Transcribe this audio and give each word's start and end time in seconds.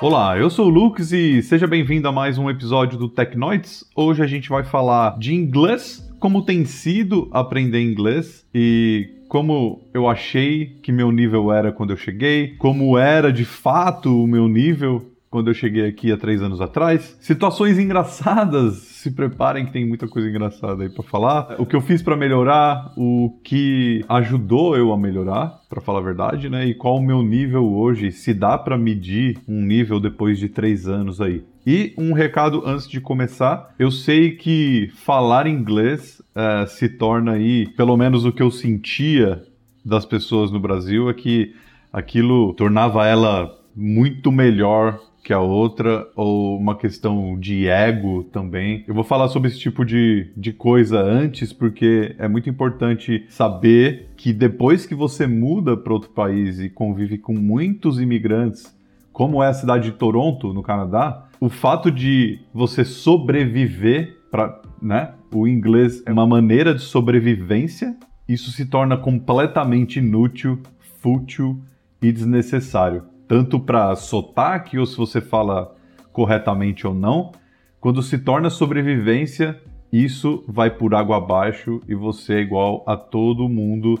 Olá, 0.00 0.38
eu 0.38 0.48
sou 0.48 0.66
o 0.66 0.68
Lucas 0.68 1.12
e 1.12 1.42
seja 1.42 1.66
bem-vindo 1.66 2.06
a 2.06 2.12
mais 2.12 2.38
um 2.38 2.48
episódio 2.48 2.96
do 2.96 3.08
Tecnoids. 3.08 3.84
Hoje 3.96 4.22
a 4.22 4.28
gente 4.28 4.48
vai 4.48 4.62
falar 4.62 5.18
de 5.18 5.34
inglês, 5.34 6.08
como 6.20 6.44
tem 6.44 6.64
sido 6.64 7.28
aprender 7.32 7.82
inglês 7.82 8.46
e 8.54 9.10
como 9.28 9.82
eu 9.92 10.08
achei 10.08 10.66
que 10.84 10.92
meu 10.92 11.10
nível 11.10 11.52
era 11.52 11.72
quando 11.72 11.90
eu 11.90 11.96
cheguei, 11.96 12.54
como 12.58 12.96
era 12.96 13.32
de 13.32 13.44
fato 13.44 14.22
o 14.22 14.26
meu 14.28 14.46
nível 14.46 15.04
quando 15.30 15.48
eu 15.48 15.54
cheguei 15.54 15.86
aqui 15.86 16.10
há 16.10 16.16
três 16.16 16.42
anos 16.42 16.60
atrás. 16.60 17.16
Situações 17.20 17.78
engraçadas, 17.78 18.76
se 18.98 19.10
preparem 19.10 19.66
que 19.66 19.72
tem 19.72 19.86
muita 19.86 20.08
coisa 20.08 20.28
engraçada 20.28 20.82
aí 20.82 20.88
para 20.88 21.02
falar. 21.02 21.56
O 21.58 21.66
que 21.66 21.76
eu 21.76 21.80
fiz 21.80 22.02
para 22.02 22.16
melhorar, 22.16 22.92
o 22.96 23.38
que 23.42 24.04
ajudou 24.08 24.76
eu 24.76 24.92
a 24.92 24.98
melhorar, 24.98 25.60
para 25.68 25.80
falar 25.80 26.00
a 26.00 26.02
verdade, 26.02 26.48
né? 26.48 26.66
E 26.66 26.74
qual 26.74 26.96
o 26.96 27.02
meu 27.02 27.22
nível 27.22 27.72
hoje, 27.72 28.10
se 28.10 28.32
dá 28.32 28.56
para 28.56 28.78
medir 28.78 29.38
um 29.46 29.62
nível 29.62 30.00
depois 30.00 30.38
de 30.38 30.48
três 30.48 30.88
anos 30.88 31.20
aí. 31.20 31.44
E 31.66 31.92
um 31.98 32.14
recado 32.14 32.62
antes 32.64 32.88
de 32.88 33.00
começar, 33.00 33.74
eu 33.78 33.90
sei 33.90 34.30
que 34.30 34.90
falar 34.94 35.46
inglês 35.46 36.22
uh, 36.30 36.66
se 36.66 36.88
torna 36.88 37.32
aí, 37.32 37.66
pelo 37.76 37.96
menos 37.96 38.24
o 38.24 38.32
que 38.32 38.42
eu 38.42 38.50
sentia 38.50 39.42
das 39.84 40.06
pessoas 40.06 40.50
no 40.50 40.58
Brasil 40.58 41.10
é 41.10 41.14
que 41.14 41.54
aquilo 41.92 42.54
tornava 42.54 43.06
ela 43.06 43.54
muito 43.74 44.32
melhor 44.32 44.98
que 45.28 45.32
a 45.34 45.40
outra, 45.40 46.08
ou 46.16 46.56
uma 46.56 46.74
questão 46.74 47.38
de 47.38 47.68
ego 47.68 48.24
também. 48.32 48.82
Eu 48.88 48.94
vou 48.94 49.04
falar 49.04 49.28
sobre 49.28 49.50
esse 49.50 49.58
tipo 49.58 49.84
de, 49.84 50.32
de 50.34 50.54
coisa 50.54 51.02
antes, 51.02 51.52
porque 51.52 52.16
é 52.18 52.26
muito 52.26 52.48
importante 52.48 53.26
saber 53.28 54.08
que 54.16 54.32
depois 54.32 54.86
que 54.86 54.94
você 54.94 55.26
muda 55.26 55.76
para 55.76 55.92
outro 55.92 56.08
país 56.08 56.58
e 56.58 56.70
convive 56.70 57.18
com 57.18 57.34
muitos 57.34 58.00
imigrantes, 58.00 58.74
como 59.12 59.42
é 59.42 59.48
a 59.48 59.52
cidade 59.52 59.90
de 59.90 59.98
Toronto, 59.98 60.54
no 60.54 60.62
Canadá, 60.62 61.28
o 61.38 61.50
fato 61.50 61.90
de 61.90 62.40
você 62.54 62.82
sobreviver 62.82 64.16
para, 64.30 64.62
né? 64.80 65.12
O 65.30 65.46
inglês 65.46 66.02
é 66.06 66.10
uma 66.10 66.26
maneira 66.26 66.74
de 66.74 66.80
sobrevivência. 66.80 67.94
Isso 68.26 68.50
se 68.50 68.64
torna 68.64 68.96
completamente 68.96 69.98
inútil, 69.98 70.58
fútil 71.02 71.60
e 72.00 72.10
desnecessário 72.10 73.17
tanto 73.28 73.60
para 73.60 73.94
sotaque 73.94 74.78
ou 74.78 74.86
se 74.86 74.96
você 74.96 75.20
fala 75.20 75.76
corretamente 76.12 76.86
ou 76.86 76.94
não. 76.94 77.30
Quando 77.78 78.02
se 78.02 78.18
torna 78.18 78.50
sobrevivência, 78.50 79.60
isso 79.92 80.42
vai 80.48 80.70
por 80.70 80.94
água 80.94 81.18
abaixo 81.18 81.80
e 81.86 81.94
você 81.94 82.34
é 82.34 82.40
igual 82.40 82.82
a 82.86 82.96
todo 82.96 83.48
mundo 83.48 84.00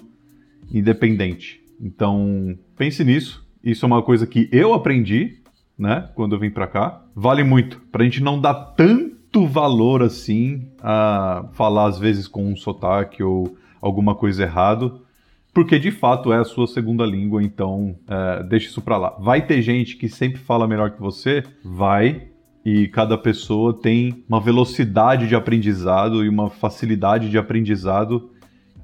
independente. 0.72 1.60
Então, 1.80 2.58
pense 2.76 3.04
nisso. 3.04 3.46
Isso 3.62 3.84
é 3.84 3.86
uma 3.86 4.02
coisa 4.02 4.26
que 4.26 4.48
eu 4.50 4.72
aprendi, 4.72 5.42
né, 5.78 6.08
quando 6.14 6.34
eu 6.34 6.38
vim 6.40 6.50
para 6.50 6.66
cá. 6.66 7.02
Vale 7.14 7.44
muito 7.44 7.80
para 7.92 8.02
a 8.02 8.04
gente 8.04 8.22
não 8.22 8.40
dar 8.40 8.54
tanto 8.54 9.46
valor 9.46 10.02
assim 10.02 10.68
a 10.82 11.48
falar 11.52 11.86
às 11.86 11.98
vezes 11.98 12.26
com 12.26 12.46
um 12.46 12.56
sotaque 12.56 13.22
ou 13.22 13.56
alguma 13.80 14.14
coisa 14.14 14.42
errado 14.42 15.02
porque 15.52 15.78
de 15.78 15.90
fato 15.90 16.32
é 16.32 16.38
a 16.38 16.44
sua 16.44 16.66
segunda 16.66 17.04
língua, 17.04 17.42
então 17.42 17.96
é, 18.08 18.42
deixe 18.44 18.66
isso 18.66 18.80
para 18.80 18.96
lá. 18.96 19.16
Vai 19.18 19.44
ter 19.44 19.60
gente 19.62 19.96
que 19.96 20.08
sempre 20.08 20.38
fala 20.40 20.68
melhor 20.68 20.92
que 20.92 21.00
você? 21.00 21.42
Vai, 21.64 22.28
e 22.64 22.86
cada 22.88 23.16
pessoa 23.16 23.72
tem 23.72 24.24
uma 24.28 24.40
velocidade 24.40 25.26
de 25.26 25.34
aprendizado 25.34 26.22
e 26.22 26.28
uma 26.28 26.50
facilidade 26.50 27.30
de 27.30 27.38
aprendizado 27.38 28.30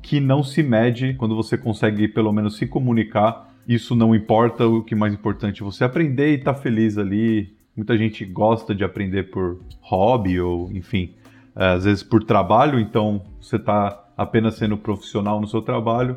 que 0.01 0.21
não 0.21 0.43
se 0.43 0.63
mede 0.63 1.15
quando 1.15 1.37
você 1.37 1.59
consegue 1.59 2.09
pelo 2.09 2.33
menos 2.33 2.57
se 2.57 2.67
comunicar. 2.67 3.53
Isso 3.69 3.95
não 3.95 4.15
importa, 4.15 4.67
o 4.67 4.83
que 4.83 4.95
é 4.95 4.97
mais 4.97 5.13
importante 5.13 5.61
é 5.61 5.65
você 5.65 5.85
aprender 5.85 6.33
e 6.33 6.39
estar 6.39 6.55
tá 6.55 6.61
feliz 6.61 6.97
ali. 6.97 7.55
Muita 7.77 7.97
gente 7.99 8.25
gosta 8.25 8.75
de 8.75 8.85
aprender 8.85 9.25
por 9.25 9.61
hobby 9.81 10.41
ou, 10.41 10.71
enfim, 10.73 11.15
é, 11.55 11.67
às 11.73 11.85
vezes 11.85 12.03
por 12.03 12.25
trabalho, 12.25 12.81
então 12.81 13.23
você 13.41 13.57
está 13.57 14.03
apenas 14.17 14.55
sendo 14.55 14.79
profissional 14.79 15.41
no 15.41 15.47
seu 15.47 15.61
trabalho 15.61 16.17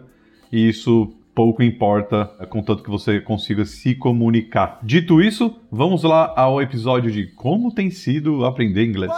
e 0.52 0.68
isso 0.69 1.13
pouco 1.35 1.62
importa, 1.62 2.25
contanto 2.50 2.81
que 2.81 2.90
você 2.90 3.22
consiga 3.22 3.63
se 3.63 3.94
comunicar. 3.94 4.80
Dito 4.81 5.22
isso, 5.22 5.56
vamos 5.72 6.03
lá 6.03 6.34
ao 6.35 6.62
episódio 6.62 7.12
de 7.12 7.28
como 7.28 7.72
tem 7.72 7.91
sido 7.91 8.44
aprender 8.44 8.86
inglês. 8.86 9.12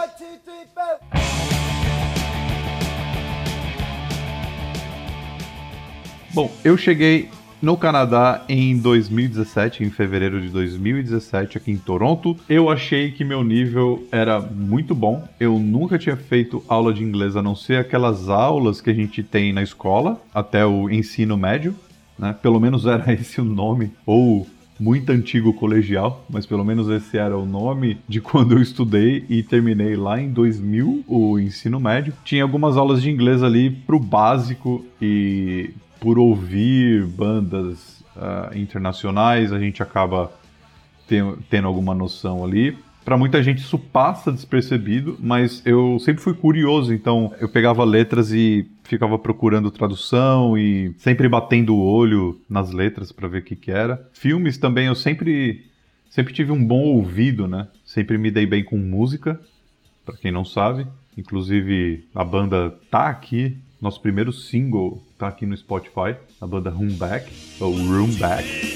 Bom, 6.32 6.50
eu 6.62 6.76
cheguei 6.76 7.28
no 7.62 7.76
Canadá 7.76 8.42
em 8.48 8.78
2017, 8.78 9.84
em 9.84 9.90
fevereiro 9.90 10.40
de 10.40 10.48
2017, 10.48 11.58
aqui 11.58 11.70
em 11.70 11.76
Toronto. 11.76 12.36
Eu 12.48 12.70
achei 12.70 13.10
que 13.10 13.24
meu 13.24 13.44
nível 13.44 14.06
era 14.10 14.40
muito 14.40 14.94
bom. 14.94 15.28
Eu 15.38 15.58
nunca 15.58 15.98
tinha 15.98 16.16
feito 16.16 16.64
aula 16.68 16.92
de 16.92 17.02
inglês 17.02 17.36
a 17.36 17.42
não 17.42 17.54
ser 17.54 17.76
aquelas 17.76 18.28
aulas 18.28 18.80
que 18.80 18.90
a 18.90 18.94
gente 18.94 19.22
tem 19.22 19.52
na 19.52 19.62
escola, 19.62 20.20
até 20.34 20.64
o 20.64 20.88
ensino 20.88 21.36
médio, 21.36 21.74
né? 22.18 22.34
Pelo 22.40 22.58
menos 22.58 22.86
era 22.86 23.12
esse 23.12 23.40
o 23.40 23.44
nome, 23.44 23.90
ou 24.06 24.46
muito 24.78 25.12
antigo 25.12 25.52
colegial, 25.52 26.24
mas 26.30 26.46
pelo 26.46 26.64
menos 26.64 26.88
esse 26.88 27.18
era 27.18 27.36
o 27.36 27.44
nome 27.44 27.98
de 28.08 28.18
quando 28.22 28.52
eu 28.52 28.62
estudei 28.62 29.26
e 29.28 29.42
terminei 29.42 29.94
lá 29.94 30.18
em 30.18 30.30
2000 30.30 31.04
o 31.06 31.38
ensino 31.38 31.78
médio. 31.78 32.14
Tinha 32.24 32.42
algumas 32.42 32.78
aulas 32.78 33.02
de 33.02 33.10
inglês 33.10 33.42
ali 33.42 33.70
pro 33.70 34.00
básico 34.00 34.82
e 35.00 35.70
por 36.00 36.18
ouvir 36.18 37.06
bandas 37.06 38.00
uh, 38.16 38.56
internacionais, 38.56 39.52
a 39.52 39.58
gente 39.58 39.82
acaba 39.82 40.32
ten 41.06 41.36
tendo 41.48 41.68
alguma 41.68 41.94
noção 41.94 42.44
ali. 42.44 42.76
Para 43.04 43.16
muita 43.16 43.42
gente 43.42 43.58
isso 43.58 43.78
passa 43.78 44.30
despercebido, 44.30 45.16
mas 45.20 45.62
eu 45.64 45.98
sempre 45.98 46.22
fui 46.22 46.34
curioso, 46.34 46.92
então 46.92 47.32
eu 47.40 47.48
pegava 47.48 47.82
letras 47.82 48.30
e 48.30 48.68
ficava 48.84 49.18
procurando 49.18 49.70
tradução 49.70 50.56
e 50.56 50.94
sempre 50.98 51.28
batendo 51.28 51.74
o 51.74 51.82
olho 51.82 52.40
nas 52.48 52.72
letras 52.72 53.10
para 53.10 53.28
ver 53.28 53.38
o 53.38 53.42
que, 53.42 53.56
que 53.56 53.70
era. 53.70 54.08
Filmes 54.12 54.58
também 54.58 54.86
eu 54.86 54.94
sempre 54.94 55.66
sempre 56.10 56.34
tive 56.34 56.52
um 56.52 56.64
bom 56.64 56.82
ouvido, 56.82 57.46
né? 57.46 57.68
Sempre 57.84 58.18
me 58.18 58.30
dei 58.30 58.46
bem 58.46 58.62
com 58.62 58.76
música, 58.76 59.40
para 60.04 60.16
quem 60.16 60.30
não 60.30 60.44
sabe. 60.44 60.86
Inclusive 61.16 62.04
a 62.14 62.24
banda 62.24 62.70
tá 62.90 63.08
aqui 63.08 63.56
nosso 63.80 64.00
primeiro 64.00 64.32
single 64.32 65.02
tá 65.18 65.28
aqui 65.28 65.46
no 65.46 65.56
Spotify, 65.56 66.16
a 66.40 66.46
banda 66.46 66.70
Room 66.70 66.94
Back, 66.94 67.32
ou 67.60 67.72
Room 67.72 68.12
Back. 68.18 68.70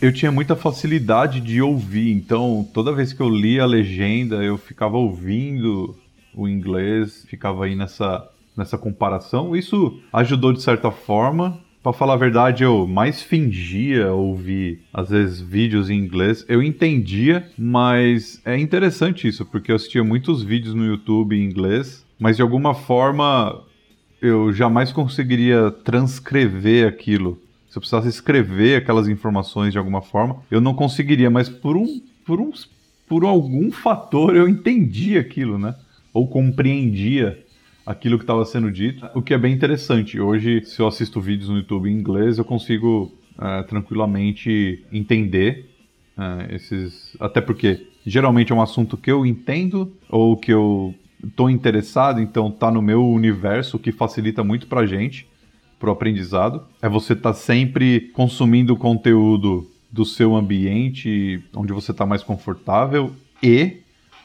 eu 0.00 0.10
tinha 0.10 0.32
muita 0.32 0.56
facilidade 0.56 1.40
de 1.40 1.60
ouvir, 1.60 2.10
então 2.10 2.66
toda 2.72 2.92
vez 2.92 3.12
que 3.12 3.20
eu 3.20 3.28
lia 3.28 3.64
a 3.64 3.66
legenda, 3.66 4.36
eu 4.36 4.56
ficava 4.56 4.96
ouvindo 4.96 5.94
o 6.34 6.48
inglês, 6.48 7.26
ficava 7.28 7.66
aí 7.66 7.76
nessa, 7.76 8.26
nessa 8.56 8.78
comparação. 8.78 9.54
Isso 9.54 10.00
ajudou 10.10 10.54
de 10.54 10.62
certa 10.62 10.90
forma, 10.90 11.58
Pra 11.82 11.94
falar 11.94 12.12
a 12.12 12.18
verdade, 12.18 12.62
eu 12.62 12.86
mais 12.86 13.22
fingia 13.22 14.12
ouvir, 14.12 14.82
às 14.92 15.08
vezes, 15.08 15.40
vídeos 15.40 15.88
em 15.88 15.96
inglês. 15.96 16.44
Eu 16.46 16.62
entendia, 16.62 17.50
mas 17.56 18.38
é 18.44 18.58
interessante 18.58 19.26
isso, 19.26 19.46
porque 19.46 19.72
eu 19.72 19.76
assistia 19.76 20.04
muitos 20.04 20.42
vídeos 20.42 20.74
no 20.74 20.84
YouTube 20.84 21.34
em 21.34 21.42
inglês, 21.42 22.04
mas 22.18 22.36
de 22.36 22.42
alguma 22.42 22.74
forma 22.74 23.62
eu 24.20 24.52
jamais 24.52 24.92
conseguiria 24.92 25.70
transcrever 25.70 26.86
aquilo. 26.86 27.40
Se 27.70 27.78
eu 27.78 27.80
precisasse 27.80 28.08
escrever 28.08 28.76
aquelas 28.76 29.08
informações 29.08 29.72
de 29.72 29.78
alguma 29.78 30.02
forma, 30.02 30.36
eu 30.50 30.60
não 30.60 30.74
conseguiria, 30.74 31.30
mas 31.30 31.48
por 31.48 31.78
um, 31.78 32.02
por 32.26 32.42
um, 32.42 32.50
por 33.08 33.24
algum 33.24 33.70
fator 33.70 34.36
eu 34.36 34.46
entendia 34.46 35.20
aquilo, 35.20 35.58
né? 35.58 35.74
Ou 36.12 36.28
compreendia 36.28 37.42
aquilo 37.84 38.18
que 38.18 38.24
estava 38.24 38.44
sendo 38.44 38.70
dito, 38.70 39.08
o 39.14 39.22
que 39.22 39.34
é 39.34 39.38
bem 39.38 39.52
interessante. 39.52 40.20
Hoje, 40.20 40.62
se 40.64 40.80
eu 40.80 40.86
assisto 40.86 41.20
vídeos 41.20 41.48
no 41.48 41.56
YouTube 41.56 41.90
em 41.90 41.94
inglês, 41.94 42.38
eu 42.38 42.44
consigo 42.44 43.12
uh, 43.36 43.66
tranquilamente 43.66 44.84
entender 44.92 45.70
uh, 46.16 46.54
esses. 46.54 47.16
Até 47.18 47.40
porque 47.40 47.86
geralmente 48.06 48.52
é 48.52 48.54
um 48.54 48.62
assunto 48.62 48.96
que 48.96 49.10
eu 49.10 49.24
entendo 49.26 49.92
ou 50.08 50.36
que 50.36 50.52
eu 50.52 50.94
estou 51.22 51.50
interessado, 51.50 52.20
então 52.20 52.50
tá 52.50 52.70
no 52.70 52.80
meu 52.80 53.06
universo, 53.06 53.76
o 53.76 53.80
que 53.80 53.92
facilita 53.92 54.42
muito 54.42 54.66
pra 54.66 54.86
gente, 54.86 55.26
pro 55.78 55.90
aprendizado. 55.90 56.62
É 56.80 56.88
você 56.88 57.12
estar 57.12 57.30
tá 57.30 57.34
sempre 57.34 58.10
consumindo 58.12 58.76
conteúdo 58.76 59.70
do 59.90 60.04
seu 60.04 60.36
ambiente, 60.36 61.42
onde 61.54 61.72
você 61.72 61.90
está 61.90 62.06
mais 62.06 62.22
confortável 62.22 63.12
e 63.42 63.78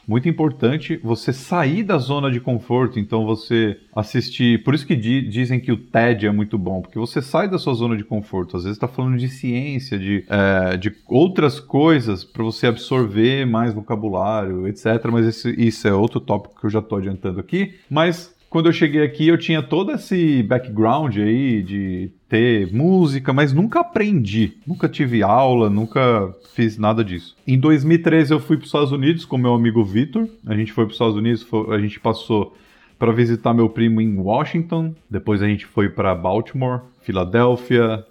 muito 0.07 0.29
importante 0.29 0.99
você 1.03 1.33
sair 1.33 1.83
da 1.83 1.97
zona 1.97 2.29
de 2.31 2.39
conforto. 2.39 2.99
Então 2.99 3.25
você 3.25 3.77
assistir. 3.95 4.63
Por 4.63 4.75
isso 4.75 4.85
que 4.85 4.95
di 4.95 5.27
dizem 5.27 5.59
que 5.59 5.71
o 5.71 5.77
TED 5.77 6.27
é 6.27 6.31
muito 6.31 6.57
bom, 6.57 6.81
porque 6.81 6.99
você 6.99 7.21
sai 7.21 7.49
da 7.49 7.57
sua 7.57 7.73
zona 7.73 7.95
de 7.97 8.03
conforto. 8.03 8.57
Às 8.57 8.63
vezes 8.63 8.77
está 8.77 8.87
falando 8.87 9.17
de 9.17 9.27
ciência, 9.29 9.97
de, 9.97 10.25
é, 10.29 10.77
de 10.77 10.93
outras 11.07 11.59
coisas 11.59 12.23
para 12.23 12.43
você 12.43 12.67
absorver 12.67 13.45
mais 13.45 13.73
vocabulário, 13.73 14.67
etc. 14.67 14.85
Mas 15.11 15.25
esse, 15.25 15.49
isso 15.57 15.87
é 15.87 15.93
outro 15.93 16.19
tópico 16.19 16.59
que 16.59 16.65
eu 16.65 16.69
já 16.69 16.79
estou 16.79 16.97
adiantando 16.97 17.39
aqui. 17.39 17.75
Mas 17.89 18.34
quando 18.55 18.67
eu 18.67 18.71
cheguei 18.71 19.03
aqui, 19.03 19.27
eu 19.27 19.37
tinha 19.37 19.61
todo 19.61 19.91
esse 19.91 20.41
background 20.41 21.17
aí 21.17 21.61
de 21.61 22.09
ter 22.29 22.71
música, 22.71 23.33
mas 23.33 23.51
nunca 23.51 23.81
aprendi, 23.81 24.53
nunca 24.65 24.87
tive 24.87 25.21
aula, 25.21 25.69
nunca 25.69 26.33
fiz 26.53 26.77
nada 26.77 27.03
disso. 27.03 27.35
Em 27.45 27.59
2013 27.59 28.31
eu 28.31 28.39
fui 28.39 28.55
para 28.55 28.63
os 28.63 28.69
Estados 28.69 28.93
Unidos 28.93 29.25
com 29.25 29.37
meu 29.37 29.53
amigo 29.53 29.83
Vitor. 29.83 30.29
A 30.47 30.55
gente 30.55 30.71
foi 30.71 30.85
para 30.85 30.91
os 30.91 30.95
Estados 30.95 31.17
Unidos, 31.17 31.45
a 31.69 31.77
gente 31.79 31.99
passou 31.99 32.55
para 32.97 33.11
visitar 33.11 33.53
meu 33.53 33.67
primo 33.67 33.99
em 33.99 34.17
Washington. 34.17 34.95
Depois 35.09 35.43
a 35.43 35.47
gente 35.47 35.65
foi 35.65 35.89
para 35.89 36.15
Baltimore, 36.15 36.79
Filadélfia 37.01 38.05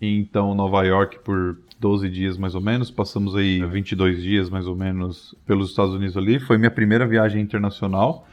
e 0.00 0.16
então 0.16 0.54
Nova 0.54 0.84
York 0.84 1.18
por 1.24 1.58
12 1.80 2.08
dias 2.08 2.38
mais 2.38 2.54
ou 2.54 2.60
menos. 2.60 2.88
Passamos 2.88 3.34
aí 3.34 3.64
22 3.66 4.22
dias 4.22 4.48
mais 4.48 4.68
ou 4.68 4.76
menos 4.76 5.34
pelos 5.44 5.70
Estados 5.70 5.92
Unidos 5.92 6.16
ali. 6.16 6.38
Foi 6.38 6.56
minha 6.56 6.70
primeira 6.70 7.04
viagem 7.04 7.42
internacional 7.42 8.28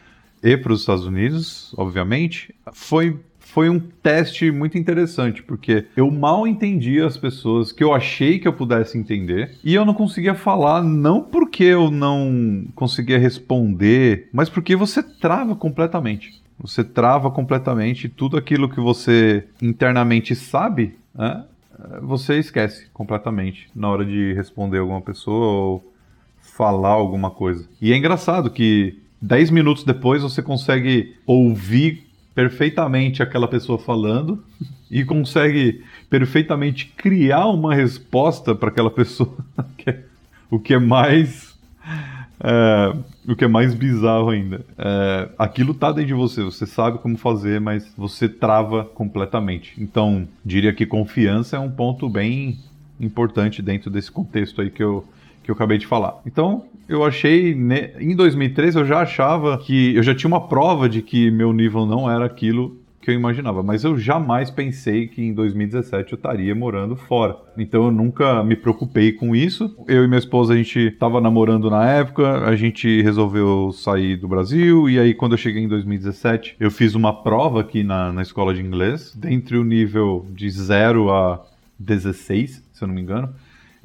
e 0.45 0.56
para 0.56 0.71
os 0.71 0.81
Estados 0.81 1.06
Unidos, 1.06 1.74
obviamente, 1.75 2.53
foi 2.71 3.19
foi 3.39 3.69
um 3.69 3.80
teste 3.80 4.51
muito 4.51 4.77
interessante, 4.77 5.42
porque 5.42 5.86
eu 5.95 6.12
mal 6.12 6.45
entendia 6.45 7.06
as 7.06 7.15
pessoas 7.15 7.71
que 7.71 7.81
eu 7.81 7.94
achei 7.94 8.38
que 8.38 8.45
eu 8.45 8.51
pudesse 8.51 8.97
entender, 8.97 9.56
e 9.63 9.74
eu 9.74 9.86
não 9.86 9.94
conseguia 9.94 10.36
falar, 10.36 10.83
não 10.83 11.21
porque 11.21 11.63
eu 11.63 11.89
não 11.89 12.65
conseguia 12.75 13.18
responder, 13.18 14.27
mas 14.33 14.50
porque 14.50 14.75
você 14.75 15.01
trava 15.01 15.56
completamente. 15.56 16.42
Você 16.59 16.83
trava 16.83 17.31
completamente 17.31 18.09
tudo 18.09 18.36
aquilo 18.36 18.68
que 18.68 18.80
você 18.81 19.45
internamente 19.62 20.36
sabe, 20.36 20.98
né? 21.13 21.45
você 22.01 22.38
esquece 22.39 22.88
completamente 22.94 23.69
na 23.74 23.89
hora 23.89 24.03
de 24.03 24.33
responder 24.33 24.80
alguma 24.80 25.01
pessoa 25.01 25.45
ou 25.45 25.94
falar 26.41 26.89
alguma 26.89 27.31
coisa. 27.31 27.68
E 27.81 27.94
é 27.94 27.95
engraçado 27.95 28.50
que 28.50 29.04
10 29.21 29.50
minutos 29.50 29.83
depois 29.83 30.21
você 30.21 30.41
consegue 30.41 31.15
ouvir 31.25 32.06
perfeitamente 32.33 33.23
aquela 33.23 33.47
pessoa 33.47 33.79
falando 33.79 34.44
e 34.91 35.06
consegue 35.06 35.83
perfeitamente 36.09 36.94
criar 36.97 37.47
uma 37.47 37.73
resposta 37.73 38.53
para 38.53 38.69
aquela 38.69 38.91
pessoa, 38.91 39.35
é 39.88 40.00
o 40.51 40.59
que 40.59 40.73
é 40.73 40.79
mais 40.79 41.56
é, 42.39 42.95
o 43.27 43.35
que 43.35 43.45
é 43.45 43.47
mais 43.47 43.73
bizarro 43.73 44.29
ainda. 44.29 44.65
É, 44.77 45.29
aquilo 45.38 45.73
tá 45.73 45.91
dentro 45.91 46.07
de 46.07 46.13
você, 46.13 46.44
você 46.44 46.65
sabe 46.65 47.00
como 47.00 47.17
fazer, 47.17 47.59
mas 47.62 47.91
você 47.97 48.27
trava 48.27 48.83
completamente. 48.83 49.73
Então, 49.77 50.27
diria 50.44 50.73
que 50.73 50.85
confiança 50.85 51.56
é 51.56 51.59
um 51.59 51.71
ponto 51.71 52.09
bem 52.09 52.59
importante 53.00 53.62
dentro 53.62 53.89
desse 53.89 54.12
contexto 54.12 54.62
aí 54.62 54.69
que 54.69 54.83
eu, 54.83 55.06
que 55.44 55.50
eu 55.50 55.56
acabei 55.56 55.77
de 55.77 55.88
falar. 55.88 56.19
Então, 56.25 56.65
eu 56.87 57.03
achei. 57.03 57.55
Né, 57.55 57.91
em 57.99 58.15
2013 58.15 58.79
eu 58.79 58.85
já 58.85 58.99
achava 59.01 59.57
que. 59.57 59.95
Eu 59.95 60.03
já 60.03 60.15
tinha 60.15 60.27
uma 60.27 60.47
prova 60.47 60.87
de 60.87 61.01
que 61.01 61.29
meu 61.31 61.51
nível 61.53 61.85
não 61.85 62.09
era 62.09 62.25
aquilo 62.25 62.77
que 63.05 63.11
eu 63.11 63.15
imaginava, 63.15 63.61
mas 63.61 63.83
eu 63.83 63.95
jamais 63.95 64.49
pensei 64.49 65.07
que 65.07 65.21
em 65.21 65.31
2017 65.31 66.13
eu 66.13 66.15
estaria 66.15 66.55
morando 66.55 66.95
fora. 66.95 67.37
Então 67.55 67.85
eu 67.85 67.91
nunca 67.91 68.43
me 68.43 68.55
preocupei 68.55 69.11
com 69.11 69.35
isso. 69.35 69.75
Eu 69.87 70.03
e 70.03 70.07
minha 70.07 70.17
esposa 70.17 70.53
a 70.53 70.57
gente 70.57 70.79
estava 70.79 71.21
namorando 71.21 71.69
na 71.69 71.87
época, 71.87 72.39
a 72.39 72.55
gente 72.55 73.03
resolveu 73.03 73.71
sair 73.71 74.17
do 74.17 74.27
Brasil 74.27 74.89
e 74.89 74.97
aí 74.97 75.13
quando 75.13 75.33
eu 75.33 75.38
cheguei 75.38 75.61
em 75.61 75.67
2017 75.67 76.55
eu 76.59 76.71
fiz 76.71 76.95
uma 76.95 77.13
prova 77.21 77.61
aqui 77.61 77.83
na, 77.83 78.11
na 78.11 78.23
escola 78.23 78.55
de 78.55 78.61
inglês, 78.61 79.13
dentre 79.15 79.55
o 79.55 79.63
nível 79.63 80.25
de 80.31 80.49
0 80.49 81.11
a 81.11 81.45
16, 81.77 82.63
se 82.73 82.83
eu 82.83 82.88
não 82.88 82.95
me 82.95 83.01
engano. 83.01 83.29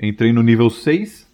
Entrei 0.03 0.32
no 0.32 0.43
nível 0.43 0.70
6. 0.70 1.29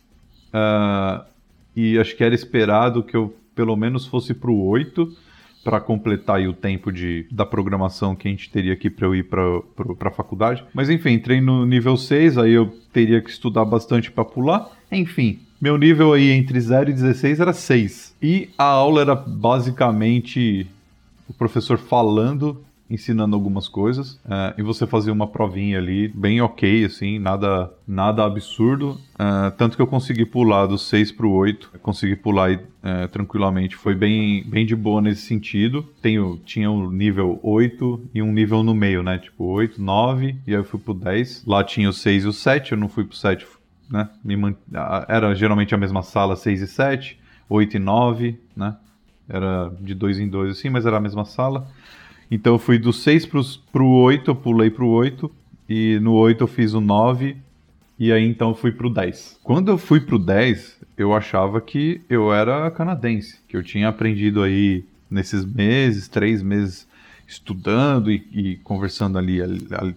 Uh, 0.48 1.35
e 1.76 1.98
acho 1.98 2.16
que 2.16 2.24
era 2.24 2.34
esperado 2.34 3.02
que 3.02 3.16
eu 3.16 3.36
pelo 3.54 3.76
menos 3.76 4.06
fosse 4.06 4.34
para 4.34 4.50
o 4.50 4.66
8 4.66 5.14
para 5.62 5.80
completar 5.80 6.40
o 6.42 6.52
tempo 6.52 6.92
de, 6.92 7.26
da 7.30 7.44
programação 7.44 8.14
que 8.14 8.28
a 8.28 8.30
gente 8.30 8.48
teria 8.48 8.72
aqui 8.72 8.88
para 8.88 9.06
eu 9.06 9.16
ir 9.16 9.24
para 9.24 10.08
a 10.08 10.12
faculdade. 10.12 10.64
Mas 10.72 10.88
enfim, 10.88 11.14
entrei 11.14 11.40
no 11.40 11.66
nível 11.66 11.96
6, 11.96 12.38
aí 12.38 12.52
eu 12.52 12.72
teria 12.92 13.20
que 13.20 13.28
estudar 13.28 13.64
bastante 13.64 14.10
para 14.10 14.24
pular. 14.24 14.70
Enfim, 14.92 15.40
meu 15.60 15.76
nível 15.76 16.12
aí 16.12 16.30
entre 16.30 16.60
0 16.60 16.90
e 16.90 16.92
16 16.92 17.40
era 17.40 17.52
6. 17.52 18.14
E 18.22 18.48
a 18.56 18.64
aula 18.64 19.00
era 19.00 19.14
basicamente 19.16 20.68
o 21.28 21.32
professor 21.32 21.78
falando 21.78 22.64
ensinando 22.88 23.34
algumas 23.34 23.68
coisas 23.68 24.12
uh, 24.24 24.54
e 24.56 24.62
você 24.62 24.86
fazia 24.86 25.12
uma 25.12 25.26
provinha 25.26 25.78
ali 25.78 26.08
bem 26.08 26.40
ok 26.40 26.84
assim 26.84 27.18
nada 27.18 27.72
nada 27.86 28.24
absurdo 28.24 29.00
uh, 29.14 29.50
tanto 29.56 29.76
que 29.76 29.82
eu 29.82 29.86
consegui 29.86 30.24
pular 30.24 30.66
do 30.66 30.78
6 30.78 31.12
para 31.12 31.26
o 31.26 31.32
8 31.32 31.72
consegui 31.82 32.14
pular 32.14 32.54
uh, 32.54 33.08
tranquilamente 33.10 33.74
foi 33.74 33.94
bem 33.94 34.44
bem 34.48 34.64
de 34.64 34.76
boa 34.76 35.00
nesse 35.00 35.22
sentido. 35.22 35.82
Tenho, 36.00 36.40
tinha 36.44 36.70
um 36.70 36.90
nível 36.90 37.40
8 37.42 38.08
e 38.14 38.22
um 38.22 38.32
nível 38.32 38.62
no 38.62 38.74
meio 38.74 39.02
né 39.02 39.18
tipo 39.18 39.44
8 39.44 39.80
9 39.82 40.36
e 40.46 40.52
aí 40.52 40.60
eu 40.60 40.64
fui 40.64 40.78
pro 40.78 40.94
10 40.94 41.44
lá 41.46 41.64
tinha 41.64 41.88
o 41.88 41.92
6 41.92 42.24
e 42.24 42.26
o 42.28 42.32
7 42.32 42.72
eu 42.72 42.78
não 42.78 42.88
fui 42.88 43.04
pro 43.04 43.16
7 43.16 43.46
né 43.90 44.08
Man... 44.22 44.54
era 45.08 45.34
geralmente 45.34 45.74
a 45.74 45.78
mesma 45.78 46.02
sala 46.02 46.36
6 46.36 46.62
e 46.62 46.66
7 46.66 47.18
8 47.48 47.76
e 47.76 47.80
9 47.80 48.40
né 48.56 48.76
era 49.28 49.72
de 49.80 49.94
dois 49.94 50.20
em 50.20 50.28
dois 50.28 50.52
assim 50.52 50.70
mas 50.70 50.86
era 50.86 50.96
a 50.96 51.00
mesma 51.00 51.24
sala 51.24 51.66
então 52.30 52.54
eu 52.54 52.58
fui 52.58 52.78
do 52.78 52.92
6 52.92 53.26
para 53.26 53.82
o 53.82 54.02
8, 54.02 54.30
eu 54.30 54.34
pulei 54.34 54.70
para 54.70 54.84
o 54.84 54.88
8. 54.88 55.30
E 55.68 55.98
no 56.00 56.12
8 56.12 56.44
eu 56.44 56.48
fiz 56.48 56.74
o 56.74 56.80
9. 56.80 57.36
E 57.98 58.12
aí 58.12 58.26
então 58.26 58.50
eu 58.50 58.54
fui 58.54 58.72
para 58.72 58.86
o 58.86 58.90
10. 58.90 59.40
Quando 59.42 59.70
eu 59.70 59.78
fui 59.78 60.00
para 60.00 60.16
o 60.16 60.18
10, 60.18 60.80
eu 60.96 61.14
achava 61.14 61.60
que 61.60 62.00
eu 62.08 62.32
era 62.32 62.70
canadense. 62.70 63.38
Que 63.48 63.56
eu 63.56 63.62
tinha 63.62 63.88
aprendido 63.88 64.42
aí 64.42 64.84
nesses 65.10 65.44
meses, 65.44 66.08
três 66.08 66.42
meses, 66.42 66.86
estudando 67.26 68.10
e, 68.10 68.26
e 68.32 68.56
conversando 68.56 69.18
ali, 69.18 69.38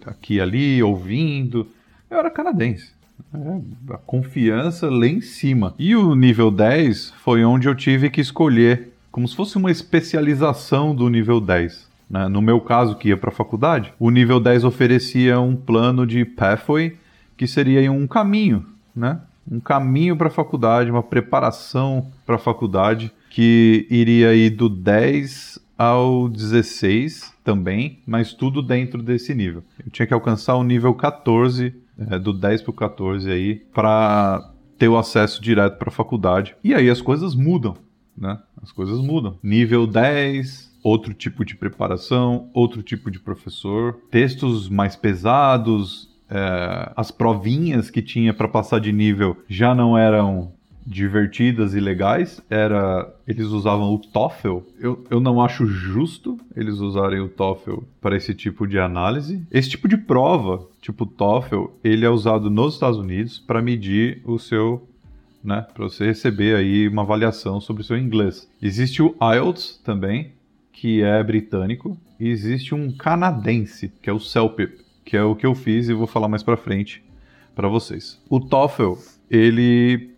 aqui 0.06 0.34
e 0.34 0.40
ali, 0.40 0.82
ouvindo. 0.82 1.66
Eu 2.10 2.18
era 2.18 2.30
canadense. 2.30 2.92
É, 3.34 3.94
a 3.94 3.98
confiança 3.98 4.88
lá 4.88 5.06
em 5.06 5.20
cima. 5.20 5.74
E 5.78 5.94
o 5.94 6.14
nível 6.14 6.50
10 6.50 7.10
foi 7.22 7.44
onde 7.44 7.68
eu 7.68 7.74
tive 7.74 8.08
que 8.08 8.20
escolher, 8.20 8.92
como 9.10 9.28
se 9.28 9.36
fosse 9.36 9.56
uma 9.56 9.70
especialização 9.70 10.94
do 10.94 11.08
nível 11.08 11.40
10. 11.40 11.89
Né? 12.10 12.28
No 12.28 12.42
meu 12.42 12.60
caso, 12.60 12.96
que 12.96 13.08
ia 13.08 13.16
para 13.16 13.30
a 13.30 13.32
faculdade, 13.32 13.94
o 13.98 14.10
nível 14.10 14.40
10 14.40 14.64
oferecia 14.64 15.40
um 15.40 15.54
plano 15.54 16.04
de 16.04 16.24
pathway, 16.24 16.96
que 17.36 17.46
seria 17.46 17.90
um 17.90 18.06
caminho, 18.06 18.66
né? 18.94 19.20
um 19.50 19.60
caminho 19.60 20.16
para 20.16 20.26
a 20.26 20.30
faculdade, 20.30 20.90
uma 20.90 21.02
preparação 21.02 22.10
para 22.26 22.34
a 22.34 22.38
faculdade, 22.38 23.12
que 23.30 23.86
iria 23.88 24.34
ir 24.34 24.50
do 24.50 24.68
10 24.68 25.58
ao 25.78 26.28
16 26.28 27.32
também, 27.42 28.00
mas 28.06 28.34
tudo 28.34 28.60
dentro 28.60 29.02
desse 29.02 29.34
nível. 29.34 29.62
Eu 29.82 29.90
tinha 29.90 30.06
que 30.06 30.12
alcançar 30.12 30.56
o 30.56 30.62
nível 30.62 30.92
14, 30.92 31.74
é, 32.10 32.18
do 32.18 32.32
10 32.32 32.62
para 32.62 32.70
o 32.70 32.74
14 32.74 33.30
aí, 33.30 33.54
para 33.72 34.52
ter 34.76 34.88
o 34.88 34.98
acesso 34.98 35.40
direto 35.40 35.78
para 35.78 35.88
a 35.88 35.92
faculdade. 35.92 36.54
E 36.62 36.74
aí 36.74 36.90
as 36.90 37.00
coisas 37.00 37.34
mudam, 37.34 37.76
né? 38.16 38.38
As 38.62 38.72
coisas 38.72 38.98
mudam. 39.00 39.38
Nível 39.42 39.86
10, 39.86 40.69
outro 40.82 41.14
tipo 41.14 41.44
de 41.44 41.54
preparação, 41.54 42.48
outro 42.52 42.82
tipo 42.82 43.10
de 43.10 43.18
professor, 43.18 43.98
textos 44.10 44.68
mais 44.68 44.96
pesados, 44.96 46.08
é, 46.30 46.92
as 46.96 47.10
provinhas 47.10 47.90
que 47.90 48.00
tinha 48.00 48.32
para 48.32 48.48
passar 48.48 48.80
de 48.80 48.92
nível 48.92 49.36
já 49.48 49.74
não 49.74 49.98
eram 49.98 50.52
divertidas 50.86 51.74
e 51.74 51.80
legais, 51.80 52.40
era 52.48 53.12
eles 53.26 53.46
usavam 53.46 53.94
o 53.94 53.98
TOEFL. 53.98 54.58
Eu, 54.78 55.04
eu 55.10 55.20
não 55.20 55.40
acho 55.40 55.66
justo 55.66 56.38
eles 56.56 56.78
usarem 56.78 57.20
o 57.20 57.28
TOEFL 57.28 57.80
para 58.00 58.16
esse 58.16 58.34
tipo 58.34 58.66
de 58.66 58.78
análise. 58.78 59.44
Esse 59.50 59.70
tipo 59.70 59.86
de 59.86 59.96
prova, 59.96 60.66
tipo 60.80 61.06
TOEFL, 61.06 61.66
ele 61.84 62.04
é 62.04 62.10
usado 62.10 62.50
nos 62.50 62.74
Estados 62.74 62.98
Unidos 62.98 63.38
para 63.38 63.62
medir 63.62 64.20
o 64.24 64.38
seu 64.38 64.86
né, 65.42 65.66
para 65.72 65.84
você 65.84 66.04
receber 66.04 66.54
aí 66.54 66.86
uma 66.86 67.02
avaliação 67.02 67.60
sobre 67.60 67.82
o 67.82 67.84
seu 67.84 67.96
inglês. 67.96 68.46
Existe 68.60 69.02
o 69.02 69.14
IELTS 69.22 69.80
também, 69.82 70.32
que 70.72 71.02
é 71.02 71.22
britânico, 71.22 71.96
e 72.18 72.28
existe 72.28 72.74
um 72.74 72.90
canadense, 72.92 73.92
que 74.02 74.08
é 74.08 74.12
o 74.12 74.20
CELPIP, 74.20 74.84
que 75.04 75.16
é 75.16 75.22
o 75.22 75.34
que 75.34 75.46
eu 75.46 75.54
fiz 75.54 75.88
e 75.88 75.94
vou 75.94 76.06
falar 76.06 76.28
mais 76.28 76.42
para 76.42 76.56
frente 76.56 77.02
para 77.54 77.68
vocês. 77.68 78.20
O 78.28 78.40
TOEFL, 78.40 78.94
ele 79.30 80.10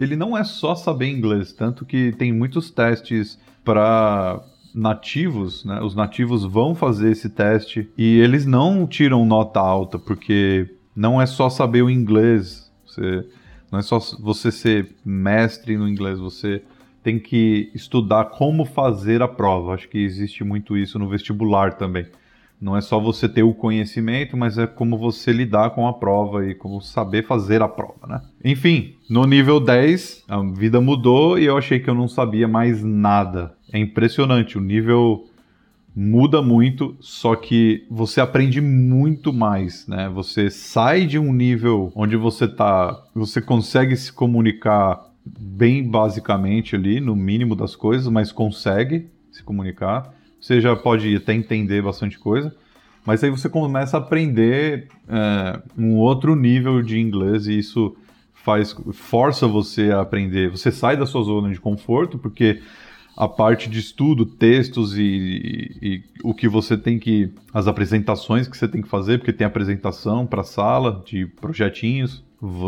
ele 0.00 0.14
não 0.14 0.36
é 0.36 0.44
só 0.44 0.74
saber 0.74 1.08
inglês, 1.08 1.52
tanto 1.52 1.84
que 1.84 2.12
tem 2.12 2.32
muitos 2.32 2.70
testes 2.70 3.38
para 3.64 4.40
nativos, 4.72 5.64
né? 5.64 5.80
Os 5.80 5.94
nativos 5.94 6.44
vão 6.44 6.74
fazer 6.74 7.10
esse 7.10 7.28
teste 7.28 7.90
e 7.98 8.18
eles 8.20 8.46
não 8.46 8.86
tiram 8.86 9.26
nota 9.26 9.58
alta, 9.58 9.98
porque 9.98 10.68
não 10.94 11.20
é 11.20 11.26
só 11.26 11.50
saber 11.50 11.82
o 11.82 11.90
inglês, 11.90 12.70
você, 12.86 13.26
não 13.72 13.78
é 13.78 13.82
só 13.82 13.98
você 14.20 14.52
ser 14.52 14.94
mestre 15.04 15.76
no 15.76 15.88
inglês, 15.88 16.18
você 16.18 16.62
tem 17.02 17.18
que 17.18 17.70
estudar 17.74 18.26
como 18.26 18.64
fazer 18.64 19.22
a 19.22 19.28
prova. 19.28 19.74
Acho 19.74 19.88
que 19.88 19.98
existe 19.98 20.44
muito 20.44 20.76
isso 20.76 20.98
no 20.98 21.08
vestibular 21.08 21.74
também. 21.74 22.06
Não 22.60 22.76
é 22.76 22.80
só 22.80 22.98
você 22.98 23.28
ter 23.28 23.44
o 23.44 23.54
conhecimento, 23.54 24.36
mas 24.36 24.58
é 24.58 24.66
como 24.66 24.98
você 24.98 25.32
lidar 25.32 25.70
com 25.70 25.86
a 25.86 25.92
prova 25.92 26.44
e 26.44 26.54
como 26.54 26.80
saber 26.80 27.24
fazer 27.24 27.62
a 27.62 27.68
prova, 27.68 28.06
né? 28.08 28.20
Enfim, 28.44 28.96
no 29.08 29.24
nível 29.26 29.60
10, 29.60 30.24
a 30.28 30.42
vida 30.42 30.80
mudou 30.80 31.38
e 31.38 31.44
eu 31.44 31.56
achei 31.56 31.78
que 31.78 31.88
eu 31.88 31.94
não 31.94 32.08
sabia 32.08 32.48
mais 32.48 32.82
nada. 32.82 33.54
É 33.72 33.78
impressionante, 33.78 34.58
o 34.58 34.60
nível 34.60 35.24
muda 35.94 36.42
muito, 36.42 36.96
só 37.00 37.34
que 37.36 37.84
você 37.90 38.20
aprende 38.20 38.60
muito 38.60 39.32
mais, 39.32 39.86
né? 39.86 40.08
Você 40.14 40.50
sai 40.50 41.06
de 41.06 41.18
um 41.18 41.32
nível 41.32 41.92
onde 41.94 42.16
você 42.16 42.48
tá, 42.48 43.04
você 43.14 43.40
consegue 43.40 43.96
se 43.96 44.12
comunicar 44.12 45.07
bem 45.38 45.88
basicamente 45.88 46.76
ali, 46.76 47.00
no 47.00 47.16
mínimo 47.16 47.56
das 47.56 47.74
coisas, 47.74 48.08
mas 48.08 48.32
consegue 48.32 49.08
se 49.30 49.42
comunicar 49.42 50.14
você 50.40 50.60
já 50.60 50.76
pode 50.76 51.14
até 51.16 51.34
entender 51.34 51.82
bastante 51.82 52.18
coisa, 52.18 52.54
mas 53.04 53.22
aí 53.24 53.30
você 53.30 53.48
começa 53.48 53.96
a 53.96 54.00
aprender 54.00 54.88
é, 55.08 55.60
um 55.76 55.96
outro 55.96 56.36
nível 56.36 56.82
de 56.82 56.98
inglês 56.98 57.46
e 57.46 57.58
isso 57.58 57.96
faz 58.34 58.74
força 58.92 59.46
você 59.46 59.90
a 59.90 60.00
aprender. 60.00 60.50
Você 60.50 60.70
sai 60.70 60.96
da 60.96 61.06
sua 61.06 61.22
zona 61.22 61.50
de 61.50 61.60
conforto 61.60 62.18
porque 62.18 62.60
a 63.16 63.26
parte 63.26 63.68
de 63.68 63.80
estudo, 63.80 64.24
textos 64.24 64.96
e, 64.96 65.02
e, 65.02 65.78
e, 65.82 66.04
o 66.22 66.32
que 66.32 66.48
você 66.48 66.76
tem 66.76 67.00
que. 67.00 67.32
as 67.52 67.66
apresentações 67.66 68.46
que 68.46 68.56
você 68.56 68.68
tem 68.68 68.80
que 68.80 68.88
fazer, 68.88 69.18
porque 69.18 69.32
tem 69.32 69.44
apresentação 69.44 70.24
para 70.24 70.44
sala 70.44 71.02
de 71.04 71.26
projetinhos 71.26 72.24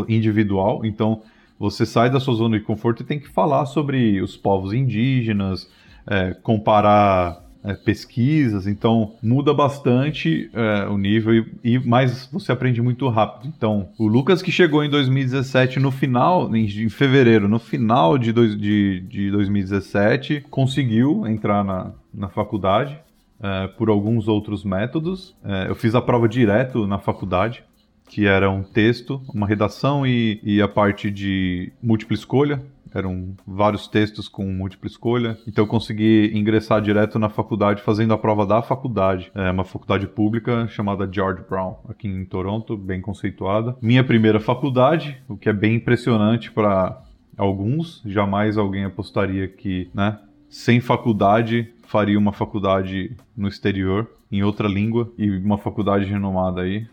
individual. 0.09 0.85
Então 0.85 1.23
você 1.61 1.85
sai 1.85 2.09
da 2.09 2.19
sua 2.19 2.35
zona 2.35 2.59
de 2.59 2.65
conforto 2.65 3.03
e 3.03 3.07
tem 3.07 3.21
que 3.21 3.29
falar 3.29 3.67
sobre 3.67 4.19
os 4.23 4.35
povos 4.35 4.73
indígenas, 4.73 5.71
é, 6.07 6.33
comparar 6.43 7.45
é, 7.63 7.75
pesquisas, 7.75 8.67
então 8.67 9.13
muda 9.23 9.53
bastante 9.53 10.51
é, 10.55 10.87
o 10.89 10.97
nível 10.97 11.35
e, 11.35 11.53
e 11.63 11.79
mais 11.79 12.27
você 12.33 12.51
aprende 12.51 12.81
muito 12.81 13.07
rápido. 13.11 13.53
Então, 13.55 13.91
o 13.99 14.07
Lucas 14.07 14.41
que 14.41 14.51
chegou 14.51 14.83
em 14.83 14.89
2017 14.89 15.79
no 15.79 15.91
final, 15.91 16.57
em, 16.57 16.65
em 16.65 16.89
fevereiro, 16.89 17.47
no 17.47 17.59
final 17.59 18.17
de, 18.17 18.33
dois, 18.33 18.59
de, 18.59 19.01
de 19.01 19.31
2017, 19.31 20.47
conseguiu 20.49 21.27
entrar 21.27 21.63
na, 21.63 21.93
na 22.13 22.31
faculdade. 22.31 22.99
É, 23.43 23.69
por 23.69 23.89
alguns 23.89 24.29
outros 24.29 24.65
métodos. 24.65 25.35
É, 25.43 25.71
eu 25.71 25.75
fiz 25.75 25.95
a 25.95 26.03
prova 26.03 26.29
direto 26.29 26.87
na 26.87 26.99
faculdade, 26.99 27.65
que 28.11 28.27
era 28.27 28.51
um 28.51 28.65
texto, 28.65 29.23
uma 29.33 29.47
redação 29.47 30.05
e, 30.05 30.41
e 30.43 30.61
a 30.61 30.67
parte 30.67 31.09
de 31.13 31.73
múltipla 31.81 32.17
escolha. 32.17 32.61
Eram 32.93 33.37
vários 33.47 33.87
textos 33.87 34.29
com 34.29 34.45
múltipla 34.45 34.89
escolha. 34.89 35.39
Então 35.47 35.63
eu 35.63 35.69
consegui 35.69 36.33
ingressar 36.35 36.83
direto 36.83 37.21
na 37.21 37.29
faculdade 37.29 37.83
fazendo 37.83 38.13
a 38.13 38.19
prova 38.19 38.45
da 38.45 38.63
faculdade. 38.63 39.31
É 39.33 39.49
uma 39.53 39.65
faculdade 39.65 40.09
pública 40.09 40.67
chamada 40.67 41.09
George 41.11 41.45
Brown, 41.49 41.77
aqui 41.89 42.09
em 42.09 42.25
Toronto, 42.25 42.77
bem 42.77 43.01
conceituada. 43.01 43.77
Minha 43.81 44.03
primeira 44.03 44.41
faculdade, 44.41 45.23
o 45.29 45.37
que 45.37 45.49
é 45.49 45.53
bem 45.53 45.77
impressionante 45.77 46.51
para 46.51 47.01
alguns. 47.39 48.03
Jamais 48.05 48.59
alguém 48.59 48.85
apostaria 48.85 49.47
que, 49.47 49.89
né, 49.95 50.19
sem 50.49 50.81
faculdade 50.81 51.73
faria 51.87 52.19
uma 52.19 52.33
faculdade 52.33 53.17
no 53.37 53.47
exterior, 53.47 54.11
em 54.33 54.43
outra 54.43 54.67
língua 54.67 55.13
e 55.17 55.31
uma 55.31 55.59
faculdade 55.59 56.07
renomada 56.07 56.63
aí. 56.63 56.89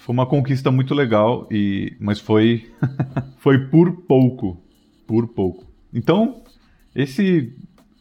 Foi 0.00 0.14
uma 0.14 0.24
conquista 0.24 0.70
muito 0.70 0.94
legal 0.94 1.46
e 1.50 1.94
mas 2.00 2.18
foi 2.18 2.70
foi 3.36 3.66
por 3.66 3.92
pouco 3.92 4.58
por 5.06 5.28
pouco. 5.28 5.66
Então, 5.92 6.42
esse, 6.94 7.52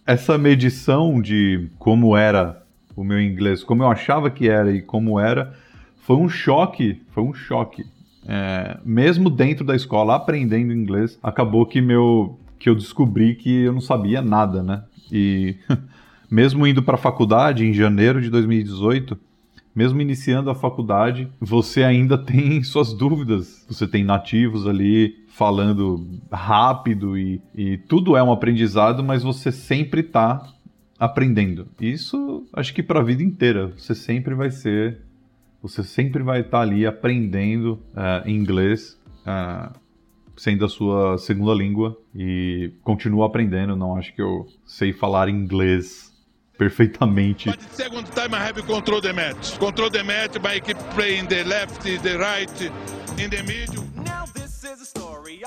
essa 0.05 0.37
medição 0.37 1.21
de 1.21 1.69
como 1.77 2.15
era 2.15 2.63
o 2.95 3.03
meu 3.03 3.21
inglês, 3.21 3.63
como 3.63 3.83
eu 3.83 3.89
achava 3.89 4.29
que 4.29 4.47
era 4.47 4.71
e 4.71 4.81
como 4.81 5.19
era, 5.19 5.53
foi 5.97 6.15
um 6.15 6.29
choque, 6.29 7.01
foi 7.09 7.23
um 7.23 7.33
choque. 7.33 7.85
É, 8.25 8.77
mesmo 8.85 9.29
dentro 9.29 9.65
da 9.65 9.75
escola, 9.75 10.15
aprendendo 10.15 10.71
inglês, 10.71 11.19
acabou 11.21 11.65
que 11.65 11.81
meu 11.81 12.39
que 12.57 12.69
eu 12.69 12.75
descobri 12.75 13.35
que 13.35 13.63
eu 13.63 13.73
não 13.73 13.81
sabia 13.81 14.21
nada, 14.21 14.63
né? 14.63 14.83
E 15.11 15.57
mesmo 16.31 16.65
indo 16.65 16.81
para 16.81 16.95
a 16.95 16.97
faculdade 16.97 17.65
em 17.65 17.73
janeiro 17.73 18.21
de 18.21 18.29
2018, 18.29 19.17
mesmo 19.75 20.01
iniciando 20.01 20.49
a 20.49 20.55
faculdade, 20.55 21.29
você 21.39 21.83
ainda 21.83 22.17
tem 22.23 22.63
suas 22.63 22.93
dúvidas. 22.93 23.65
Você 23.69 23.87
tem 23.87 24.03
nativos 24.03 24.67
ali 24.67 25.25
falando 25.29 26.05
rápido 26.31 27.17
e, 27.17 27.41
e 27.55 27.77
tudo 27.77 28.17
é 28.17 28.23
um 28.23 28.31
aprendizado, 28.31 29.03
mas 29.03 29.23
você 29.23 29.51
sempre 29.51 30.01
está 30.01 30.45
aprendendo. 30.99 31.67
Isso 31.79 32.45
acho 32.53 32.73
que 32.73 32.83
para 32.83 32.99
a 32.99 33.03
vida 33.03 33.23
inteira. 33.23 33.73
Você 33.77 33.95
sempre 33.95 34.35
vai 34.35 34.51
ser. 34.51 35.01
Você 35.61 35.83
sempre 35.83 36.23
vai 36.23 36.41
estar 36.41 36.57
tá 36.57 36.61
ali 36.61 36.85
aprendendo 36.85 37.79
uh, 37.93 38.27
inglês. 38.29 38.99
Uh, 39.21 39.73
sendo 40.39 40.63
a 40.63 40.69
sua 40.69 41.17
segunda 41.17 41.53
língua 41.53 41.99
e 42.15 42.71
continuo 42.81 43.23
aprendendo. 43.23 43.75
Não 43.75 43.97
acho 43.97 44.15
que 44.15 44.21
eu 44.21 44.47
sei 44.65 44.93
falar 44.93 45.27
inglês 45.27 46.08
perfeitamente. 46.59 47.49
But 47.49 47.61
second 47.71 48.05
time 48.11 48.35
I 48.35 48.49
have 48.49 48.61
control 48.63 49.01
the 49.01 49.13
match. 49.13 49.57
Control 49.57 49.89
the 49.89 50.03
match 50.03 50.37
by 50.39 50.59
keep 50.59 50.77
playing 50.93 51.27
the 51.27 51.43
left, 51.45 51.81
the 51.81 52.17
right, 52.17 52.71
in 53.17 53.29
the 53.29 53.41
middle. 53.43 53.87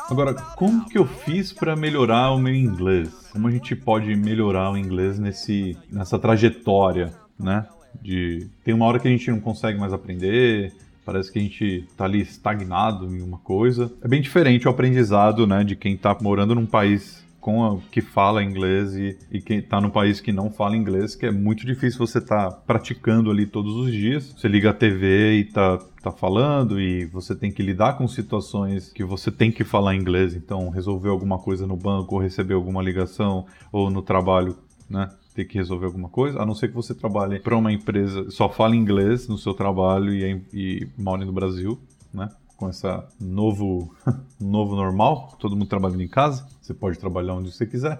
Agora, 0.08 0.34
como 0.56 0.88
que 0.88 0.98
eu 0.98 1.06
fiz 1.06 1.52
para 1.52 1.76
melhorar 1.76 2.32
o 2.32 2.38
meu 2.38 2.54
inglês? 2.54 3.10
Como 3.30 3.46
a 3.46 3.50
gente 3.50 3.76
pode 3.76 4.14
melhorar 4.16 4.70
o 4.72 4.76
inglês 4.76 5.18
nesse, 5.18 5.76
nessa 5.90 6.18
trajetória, 6.18 7.12
né? 7.38 7.66
De 8.00 8.48
tem 8.64 8.72
uma 8.72 8.86
hora 8.86 8.98
que 8.98 9.06
a 9.06 9.10
gente 9.10 9.30
não 9.30 9.38
consegue 9.38 9.78
mais 9.78 9.92
aprender, 9.92 10.72
parece 11.04 11.30
que 11.30 11.38
a 11.38 11.42
gente 11.42 11.86
tá 11.96 12.04
ali 12.04 12.22
estagnado 12.22 13.06
em 13.14 13.20
uma 13.20 13.38
coisa. 13.38 13.92
É 14.02 14.08
bem 14.08 14.20
diferente 14.22 14.66
o 14.66 14.70
aprendizado, 14.70 15.46
né, 15.46 15.62
de 15.62 15.76
quem 15.76 15.96
tá 15.96 16.16
morando 16.20 16.54
num 16.54 16.66
país 16.66 17.22
com 17.42 17.64
a, 17.64 17.76
que 17.90 18.00
fala 18.00 18.42
inglês 18.42 18.94
e, 18.94 19.18
e 19.30 19.40
quem 19.40 19.58
está 19.58 19.80
no 19.80 19.90
país 19.90 20.20
que 20.20 20.32
não 20.32 20.48
fala 20.48 20.76
inglês, 20.76 21.16
que 21.16 21.26
é 21.26 21.30
muito 21.32 21.66
difícil 21.66 21.98
você 21.98 22.18
estar 22.18 22.50
tá 22.50 22.56
praticando 22.56 23.30
ali 23.32 23.46
todos 23.46 23.74
os 23.74 23.90
dias. 23.92 24.32
Você 24.32 24.46
liga 24.46 24.70
a 24.70 24.72
TV 24.72 25.40
e 25.40 25.44
tá, 25.44 25.78
tá 26.00 26.12
falando 26.12 26.80
e 26.80 27.04
você 27.06 27.34
tem 27.34 27.50
que 27.50 27.60
lidar 27.60 27.98
com 27.98 28.06
situações 28.06 28.92
que 28.92 29.02
você 29.04 29.30
tem 29.30 29.50
que 29.50 29.64
falar 29.64 29.96
inglês. 29.96 30.36
Então, 30.36 30.70
resolver 30.70 31.08
alguma 31.08 31.36
coisa 31.36 31.66
no 31.66 31.76
banco, 31.76 32.14
ou 32.14 32.20
receber 32.20 32.54
alguma 32.54 32.80
ligação, 32.80 33.44
ou 33.72 33.90
no 33.90 34.02
trabalho, 34.02 34.56
né? 34.88 35.10
Ter 35.34 35.44
que 35.44 35.58
resolver 35.58 35.86
alguma 35.86 36.10
coisa, 36.10 36.40
a 36.40 36.46
não 36.46 36.54
ser 36.54 36.68
que 36.68 36.74
você 36.74 36.94
trabalhe 36.94 37.40
para 37.40 37.56
uma 37.56 37.72
empresa, 37.72 38.30
só 38.30 38.48
fala 38.48 38.76
inglês 38.76 39.26
no 39.26 39.36
seu 39.36 39.54
trabalho 39.54 40.14
e, 40.14 40.22
é 40.22 40.40
e 40.52 40.88
mora 40.96 41.24
no 41.24 41.32
Brasil, 41.32 41.80
né? 42.14 42.28
Com 42.62 42.68
essa 42.68 43.04
novo, 43.20 43.92
novo 44.40 44.76
normal, 44.76 45.36
todo 45.40 45.56
mundo 45.56 45.66
trabalhando 45.66 46.02
em 46.02 46.08
casa, 46.08 46.46
você 46.60 46.72
pode 46.72 46.96
trabalhar 46.96 47.34
onde 47.34 47.50
você 47.50 47.66
quiser. 47.66 47.98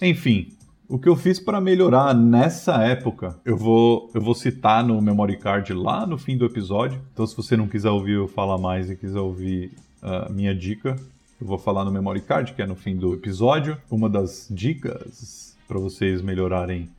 Enfim, 0.00 0.48
o 0.88 0.98
que 0.98 1.08
eu 1.08 1.14
fiz 1.14 1.38
para 1.38 1.60
melhorar 1.60 2.12
nessa 2.12 2.82
época, 2.82 3.36
eu 3.44 3.56
vou, 3.56 4.10
eu 4.12 4.20
vou 4.20 4.34
citar 4.34 4.82
no 4.82 5.00
memory 5.00 5.36
card 5.36 5.72
lá 5.72 6.04
no 6.04 6.18
fim 6.18 6.36
do 6.36 6.44
episódio. 6.44 7.00
Então, 7.12 7.24
se 7.24 7.36
você 7.36 7.56
não 7.56 7.68
quiser 7.68 7.90
ouvir 7.90 8.14
eu 8.14 8.26
falar 8.26 8.58
mais 8.58 8.90
e 8.90 8.96
quiser 8.96 9.20
ouvir 9.20 9.70
a 10.02 10.26
uh, 10.28 10.32
minha 10.32 10.52
dica, 10.52 10.96
eu 11.40 11.46
vou 11.46 11.56
falar 11.56 11.84
no 11.84 11.92
memory 11.92 12.22
card, 12.22 12.54
que 12.54 12.62
é 12.62 12.66
no 12.66 12.74
fim 12.74 12.96
do 12.96 13.14
episódio. 13.14 13.76
Uma 13.88 14.10
das 14.10 14.48
dicas 14.50 15.56
para 15.68 15.78
vocês 15.78 16.20
melhorarem 16.20 16.90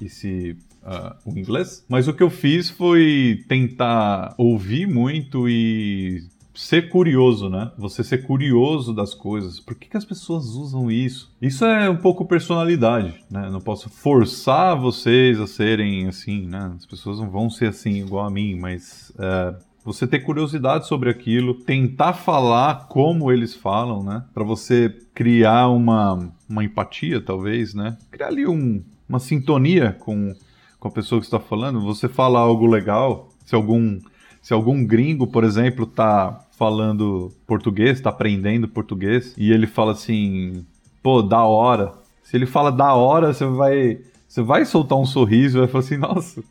esse 0.00 0.56
uh, 0.84 1.16
o 1.24 1.36
inglês. 1.36 1.84
Mas 1.88 2.06
o 2.06 2.14
que 2.14 2.22
eu 2.22 2.30
fiz 2.30 2.70
foi 2.70 3.44
tentar 3.48 4.34
ouvir 4.38 4.86
muito 4.86 5.48
e 5.48 6.22
ser 6.54 6.88
curioso, 6.88 7.48
né? 7.48 7.72
Você 7.76 8.04
ser 8.04 8.18
curioso 8.18 8.94
das 8.94 9.12
coisas. 9.12 9.58
Por 9.58 9.74
que, 9.74 9.88
que 9.88 9.96
as 9.96 10.04
pessoas 10.04 10.46
usam 10.50 10.90
isso? 10.90 11.32
Isso 11.42 11.64
é 11.64 11.90
um 11.90 11.96
pouco 11.96 12.24
personalidade, 12.24 13.14
né? 13.30 13.50
Não 13.50 13.60
posso 13.60 13.90
forçar 13.90 14.78
vocês 14.78 15.40
a 15.40 15.46
serem 15.46 16.06
assim, 16.06 16.46
né? 16.46 16.72
As 16.76 16.86
pessoas 16.86 17.18
não 17.18 17.28
vão 17.28 17.50
ser 17.50 17.68
assim 17.68 18.00
igual 18.00 18.26
a 18.26 18.30
mim, 18.30 18.54
mas 18.54 19.12
é, 19.18 19.54
você 19.84 20.06
ter 20.06 20.20
curiosidade 20.20 20.86
sobre 20.86 21.10
aquilo, 21.10 21.54
tentar 21.54 22.14
falar 22.14 22.86
como 22.88 23.32
eles 23.32 23.54
falam, 23.54 24.02
né? 24.02 24.24
Para 24.32 24.44
você 24.44 24.94
criar 25.14 25.68
uma, 25.68 26.32
uma 26.48 26.64
empatia, 26.64 27.20
talvez, 27.20 27.74
né? 27.74 27.98
Criar 28.10 28.28
ali 28.28 28.46
um, 28.46 28.82
uma 29.08 29.18
sintonia 29.18 29.92
com, 29.98 30.34
com 30.78 30.88
a 30.88 30.90
pessoa 30.90 31.20
que 31.20 31.26
está 31.26 31.40
falando. 31.40 31.80
Você 31.80 32.08
fala 32.08 32.38
algo 32.38 32.66
legal, 32.66 33.28
se 33.44 33.54
algum 33.54 33.98
se 34.44 34.52
algum 34.52 34.84
gringo, 34.84 35.26
por 35.26 35.42
exemplo, 35.42 35.86
tá 35.86 36.43
falando 36.56 37.32
português, 37.46 38.00
tá 38.00 38.10
aprendendo 38.10 38.68
português, 38.68 39.34
e 39.36 39.52
ele 39.52 39.66
fala 39.66 39.92
assim, 39.92 40.64
pô, 41.02 41.22
da 41.22 41.44
hora. 41.44 41.92
Se 42.22 42.36
ele 42.36 42.46
fala 42.46 42.70
da 42.70 42.94
hora, 42.94 43.32
você 43.32 43.46
vai. 43.46 43.98
Você 44.26 44.42
vai 44.42 44.64
soltar 44.64 44.98
um 44.98 45.06
sorriso 45.06 45.58
e 45.58 45.60
vai 45.60 45.68
falar 45.68 45.84
assim, 45.84 45.96
nossa, 45.96 46.42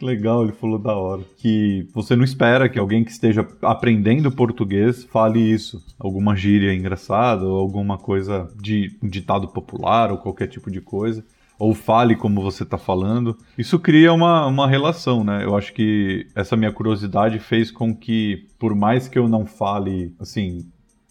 Legal, 0.00 0.44
ele 0.44 0.52
falou 0.52 0.78
da 0.78 0.96
hora. 0.96 1.22
Que 1.36 1.88
você 1.92 2.14
não 2.14 2.22
espera 2.22 2.68
que 2.68 2.78
alguém 2.78 3.02
que 3.02 3.10
esteja 3.10 3.46
aprendendo 3.62 4.30
português 4.30 5.04
fale 5.04 5.40
isso. 5.40 5.84
Alguma 5.98 6.36
gíria 6.36 6.72
engraçada, 6.72 7.44
ou 7.44 7.58
alguma 7.58 7.98
coisa 7.98 8.48
de 8.60 8.96
um 9.02 9.08
ditado 9.08 9.48
popular, 9.48 10.12
ou 10.12 10.18
qualquer 10.18 10.46
tipo 10.46 10.70
de 10.70 10.80
coisa. 10.80 11.24
Ou 11.58 11.74
fale 11.74 12.14
como 12.14 12.40
você 12.40 12.62
está 12.62 12.78
falando. 12.78 13.36
Isso 13.56 13.78
cria 13.78 14.12
uma, 14.12 14.46
uma 14.46 14.68
relação, 14.68 15.24
né? 15.24 15.44
Eu 15.44 15.56
acho 15.56 15.72
que 15.72 16.26
essa 16.34 16.56
minha 16.56 16.72
curiosidade 16.72 17.38
fez 17.38 17.70
com 17.70 17.94
que, 17.94 18.46
por 18.58 18.74
mais 18.74 19.08
que 19.08 19.18
eu 19.18 19.28
não 19.28 19.44
fale, 19.44 20.14
assim, 20.20 20.64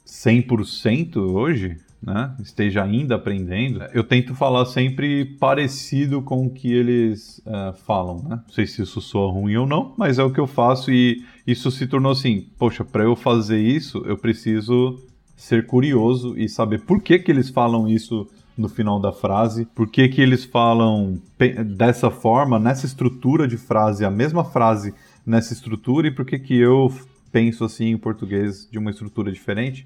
100% 0.06 1.18
hoje, 1.18 1.78
né, 2.02 2.34
esteja 2.40 2.84
ainda 2.84 3.16
aprendendo, 3.16 3.84
eu 3.94 4.04
tento 4.04 4.36
falar 4.36 4.66
sempre 4.66 5.26
parecido 5.26 6.22
com 6.22 6.46
o 6.46 6.50
que 6.50 6.72
eles 6.72 7.40
uh, 7.40 7.74
falam, 7.86 8.24
né? 8.24 8.40
Não 8.46 8.54
sei 8.54 8.68
se 8.68 8.82
isso 8.82 9.02
soa 9.02 9.32
ruim 9.32 9.56
ou 9.58 9.68
não, 9.68 9.94
mas 9.98 10.20
é 10.20 10.24
o 10.24 10.32
que 10.32 10.40
eu 10.40 10.48
faço 10.48 10.92
e 10.92 11.26
isso 11.46 11.70
se 11.72 11.88
tornou 11.88 12.12
assim, 12.12 12.48
poxa, 12.58 12.86
para 12.86 13.04
eu 13.04 13.16
fazer 13.16 13.60
isso, 13.60 14.04
eu 14.06 14.18
preciso 14.18 15.00
ser 15.36 15.66
curioso 15.66 16.38
e 16.38 16.48
saber 16.48 16.82
por 16.82 17.02
que 17.02 17.20
que 17.20 17.32
eles 17.32 17.50
falam 17.50 17.88
isso 17.88 18.28
no 18.58 18.68
final 18.68 19.00
da 19.00 19.12
frase, 19.12 19.66
por 19.76 19.88
que 19.88 20.08
que 20.10 20.22
eles 20.22 20.44
falam 20.44 21.22
dessa 21.66 22.10
forma, 22.10 22.58
nessa 22.58 22.86
estrutura 22.86 23.48
de 23.48 23.58
frase, 23.58 24.04
a 24.04 24.10
mesma 24.10 24.44
frase 24.44 24.94
nessa 25.26 25.54
estrutura 25.54 26.08
e 26.08 26.12
por 26.12 26.26
que 26.26 26.40
que 26.40 26.58
eu 26.58 26.92
penso 27.32 27.64
assim 27.64 27.92
em 27.92 27.98
português 27.98 28.68
de 28.72 28.80
uma 28.80 28.90
estrutura 28.90 29.32
diferente 29.32 29.86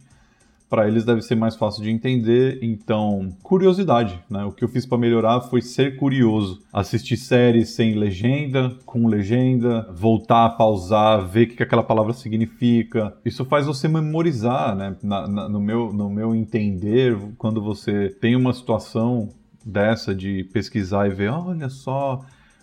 para 0.72 0.88
eles 0.88 1.04
deve 1.04 1.22
ser 1.22 1.36
mais 1.36 1.58
fácil 1.58 1.84
de 1.84 1.92
entender. 1.92 2.60
Então, 2.62 3.36
curiosidade, 3.44 4.18
né? 4.30 4.46
O 4.46 4.54
que 4.54 4.64
eu 4.64 4.70
fiz 4.70 4.86
para 4.86 4.98
melhorar 4.98 5.42
foi 5.42 5.62
ser 5.62 5.98
curioso, 5.98 6.64
assistir 6.72 7.18
séries 7.18 7.72
sem 7.72 7.94
legenda, 7.94 8.74
com 8.86 9.06
legenda, 9.06 9.86
voltar, 9.94 10.52
pausar, 10.52 11.28
ver 11.28 11.44
o 11.44 11.48
que, 11.50 11.56
que 11.58 11.64
aquela 11.64 11.84
palavra 11.84 12.14
significa. 12.14 13.14
Isso 13.26 13.44
faz 13.44 13.66
você 13.68 13.90
memorizar, 13.90 14.74
né? 14.74 14.96
Na, 15.04 15.28
na, 15.28 15.50
no, 15.50 15.60
meu, 15.60 15.92
no 15.92 16.10
meu 16.10 16.34
entender, 16.34 17.18
quando 17.38 17.62
você 17.62 18.08
tem 18.22 18.38
uma 18.38 18.54
situação 18.54 19.28
dessa 19.66 20.16
de 20.16 20.46
pesquisar 20.54 21.06
e 21.06 21.14
ver, 21.14 21.32
olha 21.32 21.68
só 21.68 22.22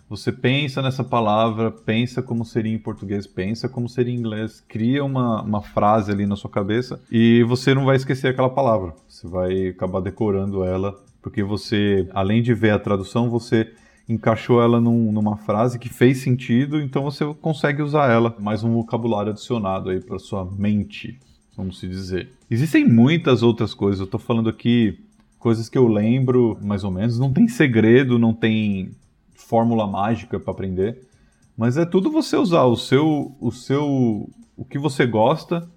você 0.08 0.32
pensa 0.32 0.80
nessa 0.80 1.04
palavra, 1.04 1.70
pensa 1.70 2.22
como 2.22 2.44
seria 2.44 2.72
em 2.72 2.78
português, 2.78 3.26
pensa 3.26 3.68
como 3.68 3.88
seria 3.88 4.14
em 4.14 4.16
inglês, 4.16 4.64
cria 4.66 5.04
uma, 5.04 5.42
uma 5.42 5.60
frase 5.60 6.10
ali 6.10 6.26
na 6.26 6.34
sua 6.34 6.48
cabeça 6.48 7.00
e 7.12 7.42
você 7.44 7.74
não 7.74 7.84
vai 7.84 7.96
esquecer 7.96 8.28
aquela 8.28 8.48
palavra. 8.48 8.94
Você 9.06 9.28
vai 9.28 9.68
acabar 9.68 10.00
decorando 10.00 10.64
ela, 10.64 10.98
porque 11.20 11.42
você, 11.42 12.08
além 12.14 12.42
de 12.42 12.54
ver 12.54 12.70
a 12.70 12.78
tradução, 12.78 13.28
você 13.28 13.70
encaixou 14.08 14.62
ela 14.62 14.80
num, 14.80 15.12
numa 15.12 15.36
frase 15.36 15.78
que 15.78 15.90
fez 15.90 16.22
sentido, 16.22 16.80
então 16.80 17.02
você 17.02 17.26
consegue 17.34 17.82
usar 17.82 18.10
ela. 18.10 18.34
Mais 18.40 18.64
um 18.64 18.72
vocabulário 18.72 19.32
adicionado 19.32 19.90
aí 19.90 20.00
para 20.00 20.18
sua 20.18 20.46
mente, 20.46 21.18
vamos 21.54 21.78
se 21.78 21.86
dizer. 21.86 22.32
Existem 22.50 22.88
muitas 22.88 23.42
outras 23.42 23.74
coisas, 23.74 24.00
eu 24.00 24.06
estou 24.06 24.18
falando 24.18 24.48
aqui 24.48 24.98
coisas 25.38 25.68
que 25.68 25.76
eu 25.76 25.86
lembro 25.86 26.58
mais 26.62 26.82
ou 26.82 26.90
menos, 26.90 27.18
não 27.18 27.30
tem 27.30 27.46
segredo, 27.46 28.18
não 28.18 28.32
tem 28.32 28.90
fórmula 29.38 29.86
mágica 29.86 30.38
para 30.38 30.52
aprender, 30.52 31.08
mas 31.56 31.76
é 31.76 31.86
tudo 31.86 32.10
você 32.10 32.36
usar 32.36 32.64
o 32.64 32.76
seu, 32.76 33.34
o 33.40 33.50
seu, 33.50 34.28
o 34.56 34.64
que 34.64 34.78
você 34.78 35.06
gosta. 35.06 35.68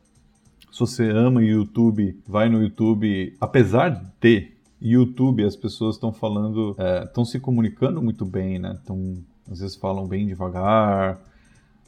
Se 0.71 0.79
você 0.79 1.09
ama 1.09 1.43
YouTube, 1.43 2.19
vai 2.27 2.49
no 2.49 2.61
YouTube. 2.61 3.35
Apesar 3.39 3.89
de 4.19 4.51
YouTube, 4.81 5.43
as 5.43 5.55
pessoas 5.55 5.95
estão 5.95 6.11
falando, 6.11 6.75
estão 7.05 7.23
é, 7.23 7.25
se 7.25 7.39
comunicando 7.39 8.01
muito 8.01 8.25
bem, 8.25 8.59
né? 8.59 8.77
Tão, 8.85 9.17
às 9.49 9.59
vezes 9.59 9.75
falam 9.75 10.07
bem 10.07 10.27
devagar, 10.27 11.19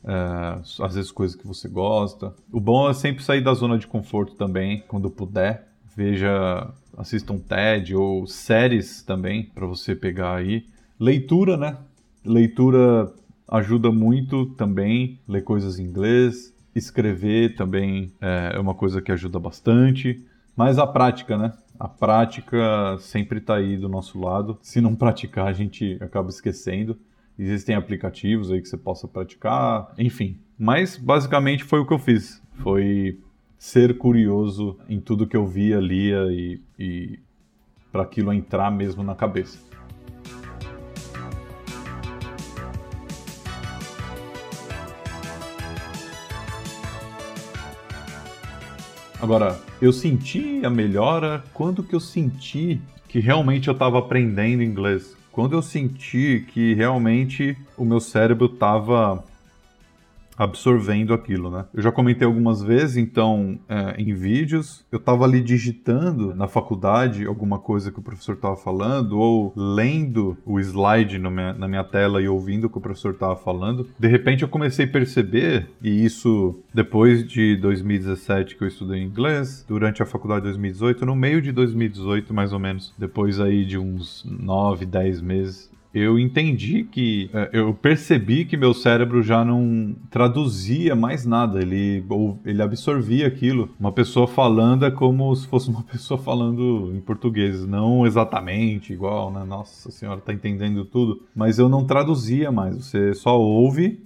é, 0.04 0.60
às 0.84 0.96
vezes 0.96 1.12
coisas 1.12 1.36
que 1.36 1.48
você 1.48 1.68
gosta. 1.68 2.34
O 2.52 2.60
bom 2.60 2.90
é 2.90 2.94
sempre 2.94 3.24
sair 3.24 3.42
da 3.42 3.54
zona 3.54 3.78
de 3.78 3.88
conforto 3.88 4.36
também, 4.36 4.84
quando 4.88 5.10
puder. 5.10 5.68
Veja, 5.96 6.74
assista 6.98 7.32
um 7.32 7.40
TED 7.40 7.96
ou 7.96 8.26
séries 8.26 9.04
também 9.04 9.44
para 9.54 9.68
você 9.68 9.96
pegar 9.96 10.36
aí. 10.36 10.66
Leitura, 11.04 11.58
né? 11.58 11.80
Leitura 12.24 13.14
ajuda 13.50 13.92
muito 13.92 14.46
também, 14.52 15.20
ler 15.28 15.44
coisas 15.44 15.78
em 15.78 15.84
inglês, 15.84 16.56
escrever 16.74 17.56
também 17.56 18.14
é 18.22 18.58
uma 18.58 18.74
coisa 18.74 19.02
que 19.02 19.12
ajuda 19.12 19.38
bastante, 19.38 20.26
mas 20.56 20.80
a 20.80 20.88
prática, 20.88 21.38
né? 21.38 21.52
A 21.78 21.90
prática 21.90 22.98
sempre 23.02 23.40
está 23.40 23.56
aí 23.56 23.76
do 23.76 23.90
nosso 23.90 24.18
lado. 24.18 24.58
Se 24.62 24.80
não 24.80 24.96
praticar, 24.96 25.48
a 25.48 25.52
gente 25.52 25.98
acaba 26.00 26.30
esquecendo. 26.30 26.98
Existem 27.38 27.76
aplicativos 27.76 28.50
aí 28.50 28.62
que 28.62 28.70
você 28.70 28.78
possa 28.78 29.06
praticar, 29.06 29.94
enfim. 29.98 30.38
Mas 30.58 30.96
basicamente 30.96 31.66
foi 31.66 31.82
o 31.82 31.86
que 31.86 31.94
eu 31.94 32.00
fiz. 32.00 32.42
Foi 32.60 33.20
ser 33.58 33.98
curioso 33.98 34.78
em 34.88 35.02
tudo 35.02 35.28
que 35.28 35.36
eu 35.36 35.46
via, 35.46 35.82
lia 35.82 36.32
e, 36.32 36.62
e 36.80 37.20
para 37.92 38.04
aquilo 38.04 38.32
entrar 38.32 38.72
mesmo 38.72 39.04
na 39.04 39.16
cabeça. 39.16 39.73
Agora, 49.24 49.58
eu 49.82 49.94
senti 49.94 50.66
a 50.66 50.70
melhora 50.70 51.42
quando 51.54 51.82
que 51.82 51.96
eu 51.96 52.00
senti 52.02 52.82
que 53.08 53.22
realmente 53.22 53.70
eu 53.70 53.72
estava 53.72 53.98
aprendendo 53.98 54.62
inglês. 54.62 55.16
Quando 55.32 55.54
eu 55.54 55.62
senti 55.62 56.46
que 56.52 56.74
realmente 56.74 57.58
o 57.78 57.86
meu 57.86 58.02
cérebro 58.02 58.48
estava 58.48 59.24
absorvendo 60.38 61.14
aquilo, 61.14 61.50
né? 61.50 61.66
Eu 61.74 61.82
já 61.82 61.92
comentei 61.92 62.26
algumas 62.26 62.62
vezes, 62.62 62.98
então, 62.98 63.60
é, 63.68 63.96
em 64.02 64.14
vídeos, 64.14 64.86
eu 64.92 64.98
estava 64.98 65.24
ali 65.24 65.42
digitando 65.42 66.34
na 66.36 66.48
faculdade 66.48 67.26
alguma 67.26 67.60
coisa 67.60 67.92
que 67.92 68.00
o 68.00 68.04
professor 68.04 68.36
estava 68.36 68.56
falando, 68.56 69.20
ou 69.20 69.54
lendo 69.56 70.38
o 70.46 70.60
slide 70.60 71.20
minha, 71.20 71.54
na 71.54 71.68
minha 71.68 71.84
tela 71.84 72.22
e 72.22 72.28
ouvindo 72.28 72.66
o 72.66 72.70
que 72.70 72.78
o 72.78 72.82
professor 72.82 73.14
estava 73.14 73.36
falando. 73.36 73.88
De 74.00 74.08
repente 74.08 74.44
eu 74.44 74.50
comecei 74.50 74.86
a 74.86 74.90
perceber, 74.90 75.70
e 75.82 76.04
isso 76.04 76.60
depois 76.74 77.28
de 77.28 77.56
2017 77.58 78.56
que 78.56 78.64
eu 78.64 78.68
estudei 78.68 79.02
inglês, 79.02 79.66
durante 79.68 80.02
a 80.02 80.06
faculdade 80.06 80.42
de 80.42 80.50
2018, 80.50 81.06
no 81.06 81.16
meio 81.16 81.42
de 81.42 81.52
2018 81.52 82.34
mais 82.34 82.54
ou 82.54 82.60
menos, 82.60 82.94
depois 82.98 83.40
aí 83.40 83.66
de 83.66 83.78
uns 83.78 84.26
9, 84.26 84.86
10 84.86 85.22
meses, 85.22 85.72
eu 85.94 86.18
entendi 86.18 86.84
que. 86.84 87.30
É, 87.34 87.50
eu 87.54 87.74
percebi 87.74 88.46
que 88.46 88.58
meu 88.58 88.74
cérebro 88.74 89.22
já 89.22 89.46
não 89.46 89.96
traduzia 90.10 90.96
mais 90.96 91.26
nada, 91.26 91.62
ele, 91.62 92.04
ele 92.44 92.62
absorvia 92.62 93.28
aquilo. 93.28 93.70
Uma 93.80 93.92
pessoa 93.92 94.28
falando 94.28 94.86
é 94.86 94.92
como 94.92 95.36
se 95.36 95.48
fosse 95.48 95.70
uma 95.70 95.84
pessoa 95.86 96.18
falando 96.18 96.92
em 96.96 97.00
português, 97.00 97.66
não 97.68 98.08
exatamente 98.08 98.92
igual, 98.92 99.32
né? 99.32 99.44
Nossa 99.44 99.92
senhora, 99.92 100.20
tá 100.20 100.34
entendendo 100.34 100.84
tudo. 100.84 101.22
Mas 101.36 101.60
eu 101.60 101.70
não 101.70 101.86
traduzia 101.86 102.52
mais, 102.52 102.76
você 102.76 103.14
só 103.14 103.40
ouve 103.40 104.02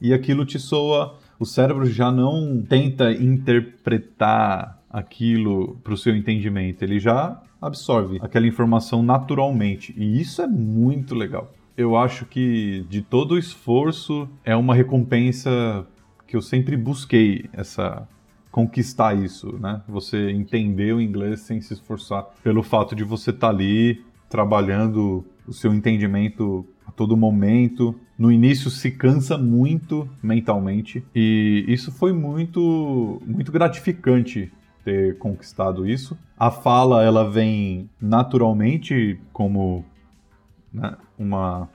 e 0.00 0.12
aquilo 0.12 0.46
te 0.46 0.58
soa. 0.58 1.18
O 1.38 1.44
cérebro 1.44 1.84
já 1.86 2.12
não 2.12 2.62
tenta 2.62 3.10
interpretar 3.10 4.80
aquilo 4.88 5.76
para 5.82 5.92
o 5.92 5.96
seu 5.96 6.14
entendimento, 6.14 6.82
ele 6.82 7.00
já 7.00 7.42
absorve 7.66 8.18
aquela 8.20 8.46
informação 8.46 9.02
naturalmente. 9.02 9.94
E 9.96 10.20
isso 10.20 10.42
é 10.42 10.46
muito 10.46 11.14
legal. 11.14 11.52
Eu 11.76 11.96
acho 11.96 12.24
que 12.26 12.86
de 12.88 13.02
todo 13.02 13.32
o 13.32 13.38
esforço 13.38 14.28
é 14.44 14.54
uma 14.54 14.74
recompensa 14.74 15.86
que 16.26 16.36
eu 16.36 16.42
sempre 16.42 16.76
busquei 16.76 17.48
essa 17.52 18.08
conquistar 18.50 19.14
isso, 19.14 19.58
né? 19.58 19.82
Você 19.88 20.30
entender 20.30 20.94
o 20.94 21.00
inglês 21.00 21.40
sem 21.40 21.60
se 21.60 21.74
esforçar 21.74 22.24
pelo 22.40 22.62
fato 22.62 22.94
de 22.94 23.02
você 23.02 23.30
estar 23.30 23.48
tá 23.48 23.52
ali 23.52 24.04
trabalhando 24.28 25.24
o 25.44 25.52
seu 25.52 25.74
entendimento 25.74 26.64
a 26.86 26.92
todo 26.92 27.16
momento. 27.16 27.98
No 28.16 28.30
início 28.30 28.70
se 28.70 28.92
cansa 28.92 29.36
muito 29.36 30.08
mentalmente 30.22 31.04
e 31.12 31.64
isso 31.66 31.90
foi 31.90 32.12
muito 32.12 33.20
muito 33.26 33.50
gratificante 33.50 34.52
ter 34.84 35.18
conquistado 35.18 35.88
isso. 35.88 36.16
A 36.36 36.50
fala 36.50 37.02
ela 37.02 37.28
vem 37.28 37.88
naturalmente 38.00 39.18
como 39.32 39.84
né, 40.72 40.96
uma 41.18 41.68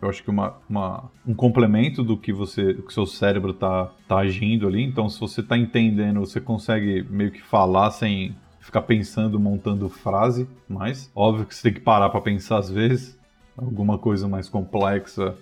eu 0.00 0.08
acho 0.08 0.22
que 0.22 0.30
uma, 0.30 0.56
uma, 0.68 1.10
um 1.26 1.34
complemento 1.34 2.02
do 2.02 2.16
que 2.16 2.32
você 2.32 2.72
do 2.72 2.82
que 2.82 2.92
seu 2.92 3.04
cérebro 3.04 3.52
tá, 3.52 3.90
tá 4.08 4.18
agindo 4.18 4.66
ali. 4.66 4.82
Então, 4.82 5.08
se 5.10 5.20
você 5.20 5.42
tá 5.42 5.58
entendendo, 5.58 6.20
você 6.20 6.40
consegue 6.40 7.06
meio 7.10 7.30
que 7.30 7.42
falar 7.42 7.90
sem 7.90 8.34
ficar 8.60 8.82
pensando, 8.82 9.38
montando 9.38 9.90
frase. 9.90 10.48
Mas 10.66 11.10
óbvio 11.14 11.44
que 11.44 11.54
você 11.54 11.64
tem 11.64 11.74
que 11.74 11.80
parar 11.80 12.08
para 12.08 12.20
pensar 12.20 12.58
às 12.58 12.70
vezes. 12.70 13.18
Alguma 13.56 13.98
coisa 13.98 14.26
mais 14.26 14.48
complexa 14.48 15.36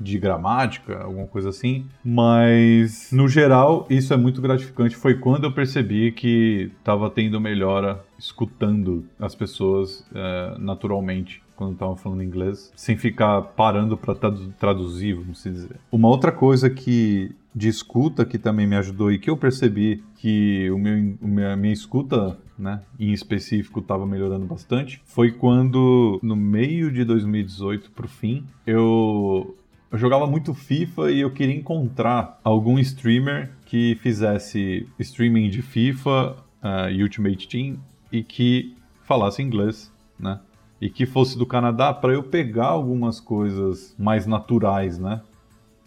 de 0.00 0.18
gramática, 0.18 1.02
alguma 1.02 1.26
coisa 1.26 1.48
assim. 1.48 1.86
Mas, 2.04 3.10
no 3.12 3.28
geral, 3.28 3.86
isso 3.88 4.12
é 4.12 4.16
muito 4.16 4.40
gratificante. 4.40 4.96
Foi 4.96 5.14
quando 5.14 5.44
eu 5.44 5.52
percebi 5.52 6.12
que 6.12 6.70
estava 6.78 7.10
tendo 7.10 7.40
melhora 7.40 8.04
escutando 8.18 9.04
as 9.18 9.34
pessoas 9.34 10.06
é, 10.14 10.56
naturalmente. 10.58 11.42
quando 11.54 11.72
eu 11.72 11.78
tava 11.78 11.96
falando 11.96 12.22
inglês, 12.22 12.70
sem 12.76 12.96
ficar 12.96 13.40
parando 13.40 13.96
para 13.96 14.14
traduzir, 14.58 15.14
vamos 15.14 15.42
dizer. 15.42 15.76
Uma 15.90 16.08
outra 16.08 16.30
coisa 16.30 16.68
que 16.68 17.34
de 17.56 17.68
escuta 17.68 18.26
que 18.26 18.36
também 18.36 18.66
me 18.66 18.76
ajudou 18.76 19.10
e 19.10 19.18
que 19.18 19.30
eu 19.30 19.36
percebi 19.36 20.04
que 20.16 20.70
o 20.70 20.78
meu, 20.78 21.16
a 21.50 21.56
minha 21.56 21.72
escuta, 21.72 22.36
né, 22.58 22.82
em 23.00 23.12
específico, 23.12 23.80
estava 23.80 24.06
melhorando 24.06 24.44
bastante, 24.44 25.00
foi 25.06 25.32
quando 25.32 26.20
no 26.22 26.36
meio 26.36 26.92
de 26.92 27.02
2018 27.02 27.90
pro 27.92 28.06
fim, 28.06 28.44
eu 28.66 29.56
eu 29.90 29.98
jogava 29.98 30.26
muito 30.26 30.52
FIFA 30.52 31.10
e 31.10 31.20
eu 31.20 31.30
queria 31.30 31.54
encontrar 31.54 32.40
algum 32.42 32.78
streamer 32.78 33.52
que 33.64 33.96
fizesse 34.02 34.86
streaming 34.98 35.48
de 35.48 35.62
FIFA 35.62 36.36
uh, 36.62 36.90
e 36.90 37.02
Ultimate 37.02 37.48
Team 37.48 37.78
e 38.10 38.22
que 38.22 38.76
falasse 39.04 39.42
inglês, 39.42 39.92
né? 40.18 40.40
E 40.80 40.90
que 40.90 41.06
fosse 41.06 41.38
do 41.38 41.46
Canadá 41.46 41.94
para 41.94 42.12
eu 42.12 42.22
pegar 42.22 42.66
algumas 42.66 43.20
coisas 43.20 43.94
mais 43.98 44.26
naturais, 44.26 44.98
né? 44.98 45.22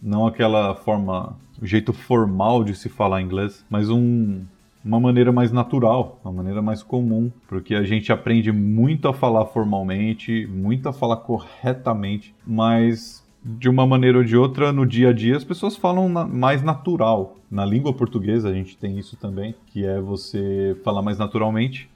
Não 0.01 0.25
aquela 0.25 0.73
forma, 0.75 1.37
jeito 1.61 1.91
formal 1.91 2.63
de 2.63 2.73
se 2.75 2.87
falar 2.87 3.21
inglês, 3.21 3.65
mas 3.69 3.89
um, 3.89 4.43
uma 4.83 4.99
maneira 4.99 5.31
mais 5.31 5.51
natural, 5.51 6.19
uma 6.23 6.33
maneira 6.33 6.61
mais 6.61 6.81
comum, 6.81 7.29
porque 7.47 7.75
a 7.75 7.83
gente 7.83 8.11
aprende 8.11 8.51
muito 8.51 9.07
a 9.07 9.13
falar 9.13 9.45
formalmente, 9.47 10.47
muito 10.47 10.87
a 10.87 10.93
falar 10.93 11.17
corretamente, 11.17 12.33
mas 12.47 13.23
de 13.43 13.69
uma 13.69 13.85
maneira 13.87 14.17
ou 14.17 14.23
de 14.23 14.35
outra, 14.35 14.71
no 14.71 14.85
dia 14.85 15.09
a 15.09 15.13
dia, 15.13 15.37
as 15.37 15.43
pessoas 15.43 15.75
falam 15.75 16.09
na, 16.09 16.25
mais 16.25 16.61
natural. 16.61 17.37
Na 17.49 17.65
língua 17.65 17.93
portuguesa, 17.93 18.49
a 18.49 18.53
gente 18.53 18.77
tem 18.77 18.97
isso 18.99 19.15
também, 19.17 19.55
que 19.67 19.85
é 19.85 19.99
você 19.99 20.77
falar 20.83 21.01
mais 21.01 21.17
naturalmente, 21.17 21.89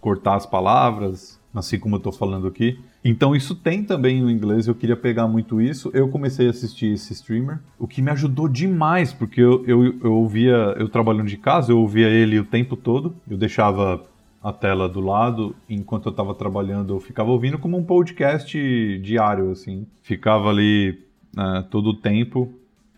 cortar 0.00 0.36
as 0.36 0.46
palavras, 0.46 1.40
assim 1.54 1.78
como 1.78 1.96
eu 1.96 1.98
estou 1.98 2.12
falando 2.12 2.46
aqui. 2.46 2.78
Então, 3.04 3.34
isso 3.34 3.54
tem 3.54 3.82
também 3.82 4.22
no 4.22 4.30
inglês, 4.30 4.66
eu 4.66 4.74
queria 4.74 4.96
pegar 4.96 5.26
muito 5.26 5.60
isso. 5.60 5.90
Eu 5.92 6.08
comecei 6.08 6.46
a 6.46 6.50
assistir 6.50 6.92
esse 6.92 7.12
streamer, 7.12 7.58
o 7.78 7.86
que 7.86 8.00
me 8.00 8.10
ajudou 8.10 8.48
demais, 8.48 9.12
porque 9.12 9.40
eu, 9.40 9.64
eu, 9.66 9.98
eu 10.00 10.12
ouvia, 10.12 10.74
eu 10.78 10.88
trabalhando 10.88 11.28
de 11.28 11.36
casa, 11.36 11.72
eu 11.72 11.78
ouvia 11.78 12.08
ele 12.08 12.38
o 12.38 12.44
tempo 12.44 12.76
todo, 12.76 13.14
eu 13.28 13.36
deixava 13.36 14.02
a 14.44 14.52
tela 14.52 14.86
do 14.90 15.00
lado, 15.00 15.56
enquanto 15.66 16.04
eu 16.04 16.10
estava 16.10 16.34
trabalhando, 16.34 16.92
eu 16.92 17.00
ficava 17.00 17.30
ouvindo 17.30 17.58
como 17.58 17.78
um 17.78 17.82
podcast 17.82 18.98
diário, 18.98 19.50
assim. 19.50 19.86
Ficava 20.02 20.50
ali 20.50 21.02
né, 21.34 21.66
todo 21.70 21.88
o 21.88 21.94
tempo 21.94 22.52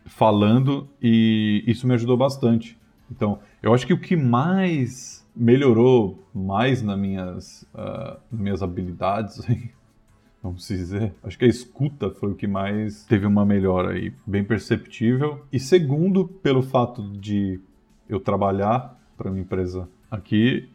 falando 0.07 0.89
e 1.01 1.63
isso 1.65 1.87
me 1.87 1.95
ajudou 1.95 2.17
bastante. 2.17 2.77
Então, 3.09 3.39
eu 3.63 3.73
acho 3.73 3.87
que 3.87 3.93
o 3.93 4.01
que 4.01 4.17
mais 4.17 5.25
melhorou 5.37 6.27
mais 6.35 6.83
nas 6.83 6.99
minhas, 6.99 7.63
uh, 7.73 8.19
minhas 8.29 8.61
habilidades, 8.61 9.41
vamos 10.43 10.67
dizer, 10.67 11.15
acho 11.23 11.39
que 11.39 11.45
a 11.45 11.49
escuta 11.49 12.11
foi 12.11 12.33
o 12.33 12.35
que 12.35 12.49
mais 12.49 13.05
teve 13.05 13.25
uma 13.25 13.45
melhora 13.45 13.93
aí, 13.93 14.13
bem 14.27 14.43
perceptível. 14.43 15.47
E 15.53 15.61
segundo, 15.61 16.27
pelo 16.27 16.61
fato 16.61 17.09
de 17.13 17.61
eu 18.09 18.19
trabalhar 18.19 19.01
para 19.17 19.31
uma 19.31 19.39
empresa 19.39 19.89
aqui, 20.11 20.69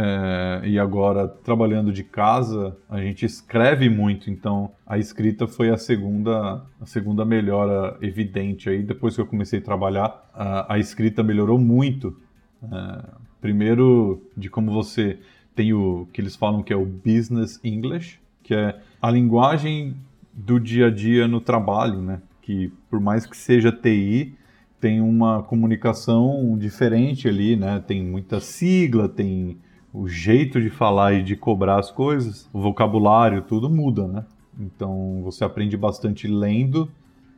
é, 0.00 0.60
e 0.64 0.78
agora, 0.78 1.26
trabalhando 1.26 1.92
de 1.92 2.04
casa, 2.04 2.76
a 2.88 3.00
gente 3.00 3.26
escreve 3.26 3.90
muito, 3.90 4.30
então 4.30 4.70
a 4.86 4.96
escrita 4.96 5.48
foi 5.48 5.70
a 5.70 5.76
segunda, 5.76 6.64
a 6.80 6.86
segunda 6.86 7.24
melhora 7.24 7.98
evidente 8.00 8.70
aí. 8.70 8.80
Depois 8.80 9.16
que 9.16 9.20
eu 9.20 9.26
comecei 9.26 9.58
a 9.58 9.62
trabalhar, 9.62 10.30
a, 10.32 10.74
a 10.74 10.78
escrita 10.78 11.20
melhorou 11.24 11.58
muito. 11.58 12.16
É, 12.62 13.04
primeiro, 13.40 14.22
de 14.36 14.48
como 14.48 14.70
você 14.70 15.18
tem 15.52 15.72
o 15.72 16.06
que 16.12 16.20
eles 16.20 16.36
falam 16.36 16.62
que 16.62 16.72
é 16.72 16.76
o 16.76 16.86
business 16.86 17.58
English, 17.64 18.20
que 18.44 18.54
é 18.54 18.78
a 19.02 19.10
linguagem 19.10 19.96
do 20.32 20.60
dia 20.60 20.86
a 20.86 20.90
dia 20.90 21.26
no 21.26 21.40
trabalho, 21.40 22.00
né? 22.00 22.22
Que 22.40 22.72
por 22.88 23.00
mais 23.00 23.26
que 23.26 23.36
seja 23.36 23.72
TI, 23.72 24.32
tem 24.80 25.00
uma 25.00 25.42
comunicação 25.42 26.56
diferente 26.56 27.26
ali, 27.26 27.56
né? 27.56 27.82
Tem 27.84 28.00
muita 28.00 28.38
sigla, 28.38 29.08
tem 29.08 29.58
o 29.92 30.08
jeito 30.08 30.60
de 30.60 30.70
falar 30.70 31.14
e 31.14 31.22
de 31.22 31.36
cobrar 31.36 31.78
as 31.78 31.90
coisas, 31.90 32.48
o 32.52 32.60
vocabulário, 32.60 33.42
tudo 33.42 33.70
muda, 33.70 34.06
né? 34.06 34.24
Então 34.58 35.20
você 35.22 35.44
aprende 35.44 35.76
bastante 35.76 36.26
lendo, 36.26 36.90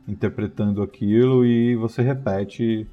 interpretando 0.07 0.81
aquilo 0.81 1.45
e 1.45 1.75
você 1.75 2.01
repete 2.01 2.87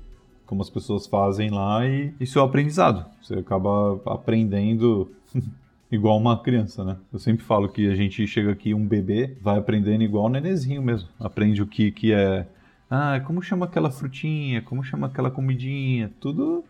como 0.46 0.62
as 0.62 0.70
pessoas 0.70 1.06
fazem 1.06 1.50
lá 1.50 1.86
e 1.86 2.14
isso 2.20 2.38
é 2.38 2.42
o 2.42 2.44
aprendizado. 2.44 3.04
Você 3.22 3.34
acaba 3.34 4.00
aprendendo 4.06 5.10
igual 5.90 6.16
uma 6.18 6.40
criança, 6.42 6.84
né? 6.84 6.96
Eu 7.12 7.18
sempre 7.18 7.44
falo 7.44 7.68
que 7.68 7.90
a 7.90 7.94
gente 7.94 8.26
chega 8.26 8.52
aqui 8.52 8.74
um 8.74 8.86
bebê, 8.86 9.36
vai 9.42 9.58
aprendendo 9.58 10.02
igual 10.02 10.26
um 10.26 10.30
nenezinho 10.30 10.82
mesmo. 10.82 11.08
Aprende 11.18 11.62
o 11.62 11.66
que 11.66 11.90
que 11.90 12.12
é, 12.12 12.46
ah, 12.90 13.20
como 13.26 13.42
chama 13.42 13.66
aquela 13.66 13.90
frutinha, 13.90 14.62
como 14.62 14.84
chama 14.84 15.06
aquela 15.06 15.30
comidinha, 15.30 16.10
tudo 16.20 16.64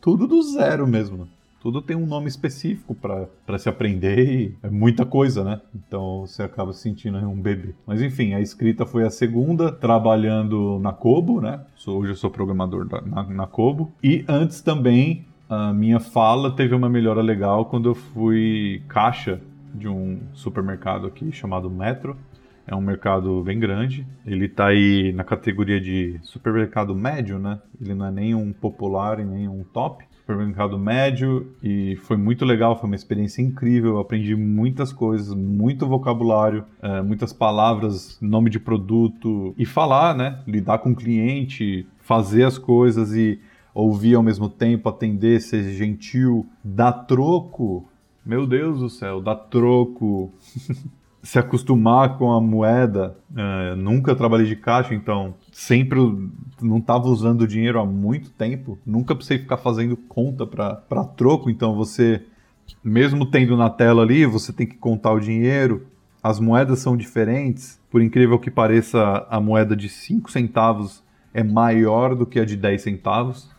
tudo 0.00 0.26
do 0.26 0.40
zero 0.42 0.86
mesmo. 0.86 1.28
Tudo 1.60 1.82
tem 1.82 1.96
um 1.96 2.06
nome 2.06 2.28
específico 2.28 2.94
para 2.94 3.58
se 3.58 3.68
aprender 3.68 4.18
e 4.18 4.56
é 4.62 4.70
muita 4.70 5.04
coisa, 5.04 5.42
né? 5.42 5.60
Então 5.74 6.26
você 6.26 6.42
acaba 6.42 6.72
se 6.72 6.80
sentindo 6.80 7.18
um 7.18 7.40
bebê. 7.40 7.74
Mas 7.86 8.02
enfim, 8.02 8.34
a 8.34 8.40
escrita 8.40 8.86
foi 8.86 9.04
a 9.04 9.10
segunda, 9.10 9.72
trabalhando 9.72 10.78
na 10.78 10.92
Kobo, 10.92 11.40
né? 11.40 11.60
Hoje 11.86 12.12
eu 12.12 12.16
sou 12.16 12.30
programador 12.30 12.86
na, 13.06 13.22
na 13.22 13.46
Kobo. 13.46 13.92
E 14.02 14.24
antes 14.28 14.60
também, 14.60 15.24
a 15.48 15.72
minha 15.72 15.98
fala 15.98 16.50
teve 16.50 16.74
uma 16.74 16.88
melhora 16.88 17.22
legal 17.22 17.64
quando 17.64 17.88
eu 17.88 17.94
fui 17.94 18.82
caixa 18.88 19.40
de 19.74 19.88
um 19.88 20.20
supermercado 20.32 21.06
aqui 21.06 21.32
chamado 21.32 21.70
Metro. 21.70 22.16
É 22.66 22.74
um 22.74 22.80
mercado 22.80 23.42
bem 23.44 23.58
grande. 23.58 24.06
Ele 24.26 24.46
está 24.46 24.66
aí 24.66 25.12
na 25.12 25.22
categoria 25.22 25.80
de 25.80 26.18
supermercado 26.22 26.94
médio, 26.94 27.38
né? 27.38 27.60
Ele 27.80 27.94
não 27.94 28.06
é 28.06 28.10
nem 28.10 28.34
um 28.34 28.52
popular 28.52 29.20
e 29.20 29.24
nem 29.24 29.48
um 29.48 29.62
top 29.62 30.04
supermercado 30.26 30.76
médio 30.76 31.54
e 31.62 31.94
foi 32.02 32.16
muito 32.16 32.44
legal, 32.44 32.76
foi 32.76 32.88
uma 32.88 32.96
experiência 32.96 33.40
incrível. 33.40 33.98
Aprendi 34.00 34.34
muitas 34.34 34.92
coisas, 34.92 35.32
muito 35.32 35.86
vocabulário, 35.86 36.64
é, 36.82 37.00
muitas 37.00 37.32
palavras, 37.32 38.18
nome 38.20 38.50
de 38.50 38.58
produto 38.58 39.54
e 39.56 39.64
falar, 39.64 40.16
né? 40.16 40.42
Lidar 40.44 40.78
com 40.78 40.90
o 40.90 40.96
cliente, 40.96 41.86
fazer 42.00 42.42
as 42.42 42.58
coisas 42.58 43.14
e 43.14 43.40
ouvir 43.72 44.16
ao 44.16 44.22
mesmo 44.22 44.48
tempo, 44.48 44.88
atender, 44.88 45.40
ser 45.40 45.62
gentil, 45.72 46.44
dar 46.64 46.92
troco. 46.92 47.88
Meu 48.24 48.44
Deus 48.48 48.80
do 48.80 48.90
céu, 48.90 49.20
dar 49.20 49.36
troco. 49.36 50.34
se 51.26 51.40
acostumar 51.40 52.16
com 52.16 52.32
a 52.32 52.40
moeda. 52.40 53.16
É, 53.36 53.74
nunca 53.74 54.14
trabalhei 54.14 54.46
de 54.46 54.54
caixa, 54.54 54.94
então 54.94 55.34
sempre 55.50 55.98
não 56.62 56.78
estava 56.78 57.08
usando 57.08 57.48
dinheiro 57.48 57.80
há 57.80 57.84
muito 57.84 58.30
tempo. 58.30 58.78
Nunca 58.86 59.12
precisei 59.12 59.38
ficar 59.38 59.56
fazendo 59.56 59.96
conta 59.96 60.46
para 60.46 61.04
troco. 61.16 61.50
Então 61.50 61.74
você, 61.74 62.22
mesmo 62.82 63.26
tendo 63.26 63.56
na 63.56 63.68
tela 63.68 64.02
ali, 64.02 64.24
você 64.24 64.52
tem 64.52 64.68
que 64.68 64.76
contar 64.76 65.12
o 65.12 65.20
dinheiro. 65.20 65.88
As 66.22 66.38
moedas 66.38 66.78
são 66.78 66.96
diferentes. 66.96 67.80
Por 67.90 68.00
incrível 68.00 68.38
que 68.38 68.50
pareça, 68.50 69.26
a 69.28 69.40
moeda 69.40 69.74
de 69.74 69.88
5 69.88 70.30
centavos 70.30 71.02
é 71.34 71.42
maior 71.42 72.14
do 72.14 72.24
que 72.24 72.38
a 72.38 72.44
de 72.44 72.56
10 72.56 72.80
centavos. 72.80 73.50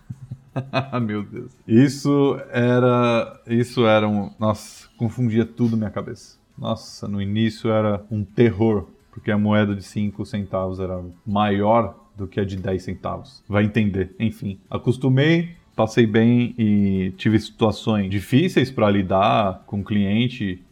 Meu 1.06 1.22
Deus. 1.22 1.52
Isso 1.68 2.40
era. 2.50 3.42
Isso 3.46 3.86
era 3.86 4.08
um. 4.08 4.32
Nossa, 4.40 4.88
confundia 4.96 5.46
tudo 5.46 5.76
minha 5.76 5.90
cabeça. 5.90 6.37
Nossa, 6.58 7.08
no 7.08 7.22
início 7.22 7.70
era 7.70 8.04
um 8.10 8.24
terror, 8.24 8.88
porque 9.12 9.32
a 9.32 9.38
moeda 9.38 9.76
de 9.76 9.84
5 9.84 10.26
centavos 10.26 10.80
era 10.80 11.04
maior 11.26 11.96
do 12.16 12.28
que 12.28 12.40
a 12.40 12.46
de 12.46 12.58
10 12.58 12.82
centavos. 12.82 13.44
Vai 13.48 13.66
entender. 13.66 14.16
Enfim, 14.20 14.60
acostumei, 14.70 15.56
passei 15.76 16.08
bem 16.08 16.56
e 16.58 17.14
tive 17.18 17.40
situações 17.40 18.10
difíceis 18.10 18.72
para 18.72 18.90
lidar 18.90 19.64
com 19.68 19.82
o 19.82 19.84
cliente 19.84 20.64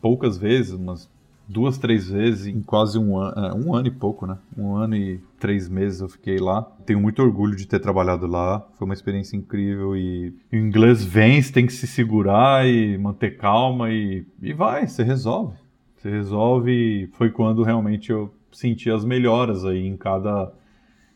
poucas 0.00 0.38
vezes, 0.38 0.72
umas 0.72 1.10
duas, 1.50 1.76
três 1.76 2.08
vezes 2.08 2.46
em 2.46 2.62
quase 2.62 2.98
um 2.98 3.18
ano, 3.18 3.46
é, 3.46 3.54
um 3.54 3.74
ano 3.74 3.88
e 3.88 3.90
pouco, 3.90 4.26
né? 4.26 4.38
Um 4.56 4.76
ano 4.76 4.94
e 4.94 5.20
três 5.38 5.68
meses 5.68 6.00
eu 6.00 6.08
fiquei 6.08 6.38
lá. 6.38 6.62
Tenho 6.86 7.00
muito 7.00 7.20
orgulho 7.20 7.56
de 7.56 7.66
ter 7.66 7.80
trabalhado 7.80 8.26
lá. 8.26 8.60
Foi 8.78 8.84
uma 8.84 8.94
experiência 8.94 9.36
incrível 9.36 9.96
e 9.96 10.32
o 10.52 10.56
inglês 10.56 11.04
vem, 11.04 11.42
tem 11.42 11.66
que 11.66 11.72
se 11.72 11.86
segurar 11.86 12.68
e 12.68 12.96
manter 12.96 13.36
calma 13.36 13.90
e, 13.90 14.24
e 14.40 14.52
vai, 14.52 14.86
você 14.86 15.02
resolve. 15.02 15.56
Você 15.96 16.08
resolve 16.08 17.10
foi 17.14 17.30
quando 17.30 17.62
realmente 17.62 18.10
eu 18.10 18.32
senti 18.52 18.90
as 18.90 19.04
melhoras 19.04 19.64
aí 19.64 19.86
em 19.86 19.96
cada 19.96 20.52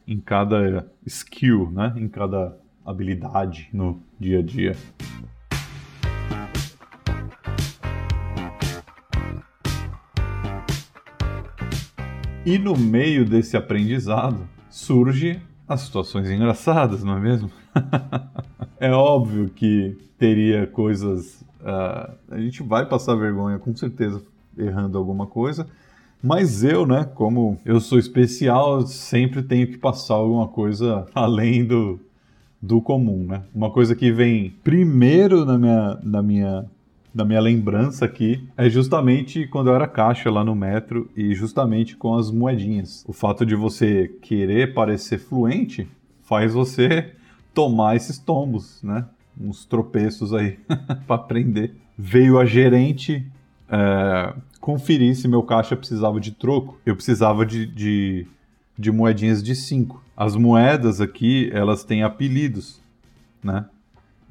em 0.06 0.20
cada 0.20 0.86
skill, 1.06 1.70
né? 1.70 1.94
Em 1.96 2.08
cada 2.08 2.58
habilidade 2.84 3.68
no 3.72 4.02
dia 4.20 4.40
a 4.40 4.42
dia. 4.42 4.76
E 12.46 12.58
no 12.58 12.76
meio 12.76 13.24
desse 13.24 13.56
aprendizado 13.56 14.46
surge 14.68 15.40
as 15.66 15.80
situações 15.80 16.30
engraçadas, 16.30 17.02
não 17.02 17.16
é 17.16 17.20
mesmo? 17.20 17.50
é 18.78 18.90
óbvio 18.90 19.48
que 19.48 19.96
teria 20.18 20.66
coisas. 20.66 21.40
Uh, 21.62 22.14
a 22.30 22.38
gente 22.38 22.62
vai 22.62 22.86
passar 22.86 23.14
vergonha, 23.14 23.58
com 23.58 23.74
certeza, 23.74 24.22
errando 24.58 24.98
alguma 24.98 25.26
coisa. 25.26 25.66
Mas 26.22 26.62
eu, 26.62 26.86
né, 26.86 27.04
como 27.14 27.58
eu 27.64 27.80
sou 27.80 27.98
especial, 27.98 28.86
sempre 28.86 29.42
tenho 29.42 29.66
que 29.66 29.78
passar 29.78 30.14
alguma 30.14 30.46
coisa 30.46 31.06
além 31.14 31.64
do, 31.64 31.98
do 32.60 32.78
comum, 32.82 33.24
né? 33.24 33.42
Uma 33.54 33.70
coisa 33.70 33.96
que 33.96 34.12
vem 34.12 34.54
primeiro 34.62 35.46
na 35.46 35.58
minha, 35.58 35.98
na 36.02 36.22
minha, 36.22 36.66
na 37.14 37.24
minha 37.24 37.40
lembrança 37.40 38.04
aqui 38.04 38.46
é 38.56 38.68
justamente 38.68 39.46
quando 39.46 39.68
eu 39.68 39.74
era 39.74 39.86
caixa 39.86 40.30
lá 40.30 40.44
no 40.44 40.54
metro 40.54 41.08
e 41.16 41.32
justamente 41.34 41.96
com 41.96 42.16
as 42.16 42.30
moedinhas. 42.30 43.04
O 43.06 43.12
fato 43.12 43.46
de 43.46 43.54
você 43.54 44.08
querer 44.20 44.74
parecer 44.74 45.18
fluente 45.18 45.88
faz 46.22 46.52
você 46.52 47.12
tomar 47.54 47.94
esses 47.94 48.18
tombos, 48.18 48.82
né? 48.82 49.06
Uns 49.40 49.64
tropeços 49.64 50.34
aí 50.34 50.58
para 51.06 51.16
aprender. 51.16 51.74
Veio 51.96 52.38
a 52.38 52.44
gerente 52.44 53.24
é, 53.68 54.34
conferir 54.60 55.14
se 55.14 55.28
meu 55.28 55.42
caixa 55.42 55.76
precisava 55.76 56.18
de 56.18 56.32
troco. 56.32 56.78
Eu 56.84 56.96
precisava 56.96 57.46
de, 57.46 57.64
de, 57.64 58.26
de 58.76 58.90
moedinhas 58.90 59.40
de 59.40 59.54
5. 59.54 60.02
As 60.16 60.34
moedas 60.34 61.00
aqui, 61.00 61.48
elas 61.52 61.84
têm 61.84 62.02
apelidos, 62.02 62.80
né? 63.42 63.66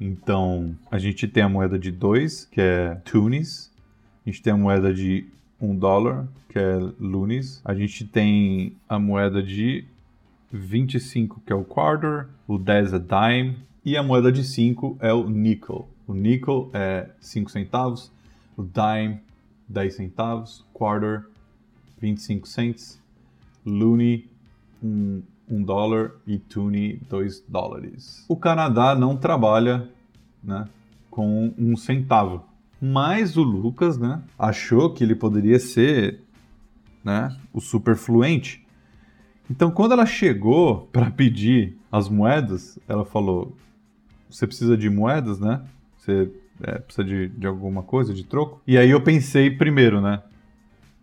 Então, 0.06 0.76
a 0.90 0.98
gente 0.98 1.26
tem 1.26 1.42
a 1.42 1.48
moeda 1.48 1.78
de 1.78 1.90
2, 1.90 2.44
que 2.52 2.60
é 2.60 2.94
Tunis. 3.06 3.72
A 4.26 4.28
gente 4.28 4.42
tem 4.42 4.52
a 4.52 4.56
moeda 4.56 4.92
de 4.92 5.26
1 5.58 5.70
um 5.70 5.74
dólar, 5.74 6.28
que 6.50 6.58
é 6.58 6.76
Lunis. 7.00 7.62
A 7.64 7.74
gente 7.74 8.04
tem 8.04 8.76
a 8.86 8.98
moeda 8.98 9.42
de 9.42 9.86
25, 10.52 11.40
que 11.46 11.50
é 11.50 11.56
o 11.56 11.64
Quarter. 11.64 12.26
O 12.46 12.58
10 12.58 12.92
é 12.92 12.98
Dime. 12.98 13.56
E 13.82 13.96
a 13.96 14.02
moeda 14.02 14.30
de 14.30 14.44
5 14.44 14.98
é 15.00 15.10
o 15.10 15.26
Nickel. 15.26 15.88
O 16.06 16.12
Nickel 16.12 16.68
é 16.74 17.08
5 17.18 17.50
centavos. 17.50 18.12
O 18.58 18.62
Dime 18.62 19.20
10 19.66 19.94
centavos, 19.94 20.66
quarter 20.74 21.24
25 21.98 22.46
cents, 22.46 23.00
loonie 23.64 24.28
1 24.82 24.86
um, 24.86 25.22
um 25.48 25.62
dólar 25.62 26.12
e 26.26 26.38
toonie 26.38 27.00
2 27.08 27.44
dólares. 27.48 28.24
O 28.28 28.36
Canadá 28.36 28.94
não 28.94 29.16
trabalha 29.16 29.88
né, 30.44 30.68
com 31.10 31.52
um 31.58 31.76
centavo, 31.76 32.44
mas 32.80 33.36
o 33.36 33.42
Lucas 33.42 33.96
né, 33.98 34.22
achou 34.38 34.92
que 34.92 35.02
ele 35.02 35.14
poderia 35.14 35.58
ser 35.58 36.20
né, 37.02 37.34
o 37.52 37.60
super 37.60 37.96
fluente. 37.96 38.64
Então, 39.50 39.70
quando 39.70 39.92
ela 39.92 40.06
chegou 40.06 40.88
para 40.92 41.10
pedir 41.10 41.76
as 41.92 42.08
moedas, 42.08 42.78
ela 42.88 43.04
falou: 43.04 43.56
Você 44.28 44.46
precisa 44.46 44.76
de 44.76 44.88
moedas, 44.88 45.38
né? 45.38 45.62
Você 45.98 46.30
é, 46.62 46.78
precisa 46.78 47.04
de, 47.04 47.28
de 47.28 47.46
alguma 47.46 47.82
coisa, 47.82 48.14
de 48.14 48.24
troco. 48.24 48.60
E 48.66 48.78
aí 48.78 48.90
eu 48.90 49.00
pensei 49.00 49.50
primeiro, 49.50 50.00
né? 50.00 50.22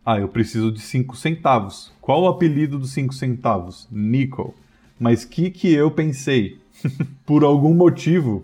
Ah, 0.06 0.20
eu 0.20 0.28
preciso 0.28 0.72
de 0.72 0.80
5 0.80 1.16
centavos. 1.16 1.94
Qual 2.02 2.24
o 2.24 2.28
apelido 2.28 2.80
dos 2.80 2.92
5 2.92 3.14
centavos? 3.14 3.88
Nickel. 3.92 4.54
Mas 5.00 5.24
que 5.24 5.52
que 5.52 5.72
eu 5.72 5.92
pensei? 5.92 6.60
Por 7.26 7.44
algum 7.44 7.74
motivo, 7.74 8.44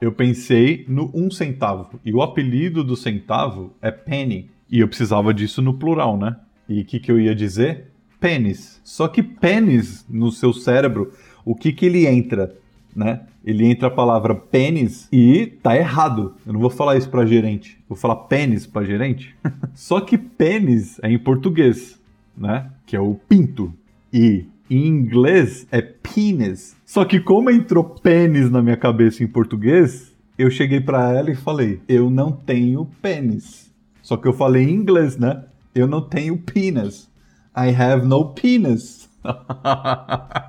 eu 0.00 0.12
pensei 0.12 0.84
no 0.88 1.10
1 1.14 1.26
um 1.26 1.30
centavo. 1.30 2.00
E 2.04 2.12
o 2.12 2.22
apelido 2.22 2.84
do 2.84 2.96
centavo 2.96 3.72
é 3.80 3.90
penny. 3.90 4.50
E 4.70 4.80
eu 4.80 4.88
precisava 4.88 5.32
disso 5.32 5.62
no 5.62 5.74
plural, 5.74 6.16
né? 6.16 6.36
E 6.68 6.80
o 6.80 6.84
que, 6.84 6.98
que 6.98 7.10
eu 7.10 7.20
ia 7.20 7.34
dizer? 7.34 7.90
Pênis. 8.20 8.80
Só 8.82 9.06
que 9.08 9.22
pênis 9.22 10.04
no 10.08 10.32
seu 10.32 10.52
cérebro, 10.52 11.12
o 11.44 11.54
que, 11.54 11.72
que 11.72 11.86
ele 11.86 12.06
entra? 12.06 12.54
né? 12.94 13.22
Ele 13.44 13.66
entra 13.66 13.88
a 13.88 13.90
palavra 13.90 14.34
pênis 14.34 15.08
e 15.12 15.46
tá 15.62 15.76
errado. 15.76 16.34
Eu 16.46 16.52
não 16.52 16.60
vou 16.60 16.70
falar 16.70 16.96
isso 16.96 17.10
para 17.10 17.26
gerente. 17.26 17.78
Vou 17.88 17.96
falar 17.96 18.16
pênis 18.16 18.66
para 18.66 18.86
gerente. 18.86 19.34
Só 19.74 20.00
que 20.00 20.16
pênis 20.16 20.98
é 21.02 21.10
em 21.10 21.18
português, 21.18 22.00
né? 22.36 22.70
Que 22.86 22.96
é 22.96 23.00
o 23.00 23.14
pinto. 23.28 23.72
E 24.12 24.46
em 24.70 24.86
inglês 24.86 25.66
é 25.70 25.80
penis. 25.80 26.76
Só 26.84 27.04
que 27.04 27.20
como 27.20 27.50
entrou 27.50 27.84
pênis 27.84 28.50
na 28.50 28.62
minha 28.62 28.76
cabeça 28.76 29.22
em 29.22 29.26
português, 29.26 30.12
eu 30.38 30.50
cheguei 30.50 30.80
para 30.80 31.12
ela 31.12 31.30
e 31.30 31.36
falei: 31.36 31.80
"Eu 31.88 32.10
não 32.10 32.32
tenho 32.32 32.86
pênis". 33.00 33.70
Só 34.02 34.16
que 34.16 34.28
eu 34.28 34.32
falei 34.32 34.64
em 34.64 34.74
inglês, 34.74 35.16
né? 35.16 35.44
Eu 35.74 35.86
não 35.86 36.00
tenho 36.00 36.36
penis. 36.36 37.08
I 37.56 37.74
have 37.74 38.06
no 38.06 38.26
penis. 38.34 39.08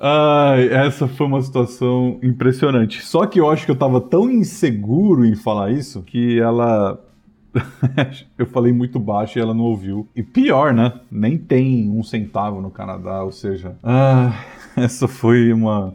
Ai, 0.00 0.68
essa 0.68 1.08
foi 1.08 1.26
uma 1.26 1.42
situação 1.42 2.20
impressionante. 2.22 3.02
Só 3.02 3.26
que 3.26 3.40
eu 3.40 3.50
acho 3.50 3.64
que 3.64 3.70
eu 3.72 3.76
tava 3.76 4.00
tão 4.00 4.30
inseguro 4.30 5.24
em 5.24 5.34
falar 5.34 5.72
isso 5.72 6.02
que 6.02 6.38
ela. 6.38 7.04
eu 8.36 8.46
falei 8.46 8.72
muito 8.72 8.98
baixo 8.98 9.38
e 9.38 9.42
ela 9.42 9.54
não 9.54 9.64
ouviu. 9.64 10.08
E 10.14 10.22
pior, 10.22 10.72
né? 10.72 11.00
Nem 11.10 11.38
tem 11.38 11.88
um 11.88 12.02
centavo 12.02 12.60
no 12.60 12.70
Canadá, 12.70 13.22
ou 13.22 13.32
seja. 13.32 13.76
Ah, 13.82 14.44
essa 14.76 15.08
foi 15.08 15.52
uma. 15.52 15.94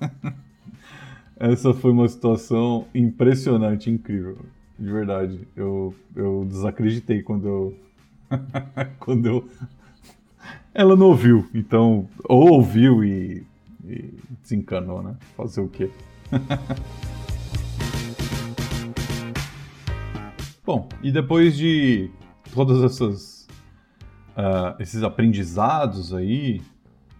essa 1.38 1.72
foi 1.74 1.90
uma 1.90 2.08
situação 2.08 2.86
impressionante, 2.94 3.90
incrível. 3.90 4.38
De 4.78 4.90
verdade. 4.90 5.40
Eu, 5.56 5.94
eu 6.16 6.46
desacreditei 6.48 7.22
quando 7.22 7.48
eu. 7.48 7.74
quando 8.98 9.26
eu 9.26 9.48
ela 10.72 10.94
não 10.96 11.06
ouviu, 11.06 11.48
então, 11.52 12.08
ou 12.24 12.52
ouviu 12.52 13.04
e, 13.04 13.44
e 13.84 14.14
desencanou, 14.40 15.02
né? 15.02 15.16
Fazer 15.36 15.60
o 15.60 15.68
quê? 15.68 15.90
Bom, 20.70 20.88
e 21.02 21.10
depois 21.10 21.56
de 21.58 22.08
todas 22.54 22.84
essas 22.84 23.48
uh, 24.36 24.80
esses 24.80 25.02
aprendizados 25.02 26.14
aí, 26.14 26.62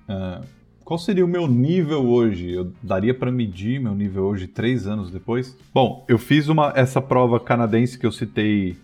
uh, 0.09 0.47
qual 0.85 0.97
seria 0.97 1.25
o 1.25 1.29
meu 1.29 1.49
nível 1.49 2.07
hoje? 2.07 2.53
Eu 2.53 2.73
daria 2.81 3.13
para 3.13 3.33
medir 3.33 3.81
meu 3.81 3.93
nível 3.93 4.23
hoje 4.23 4.47
três 4.47 4.87
anos 4.87 5.11
depois? 5.11 5.59
Bom, 5.75 6.05
eu 6.07 6.17
fiz 6.17 6.47
uma 6.47 6.73
essa 6.77 7.03
prova 7.03 7.41
canadense 7.41 7.99
que 7.99 8.07
eu 8.07 8.13
citei 8.13 8.77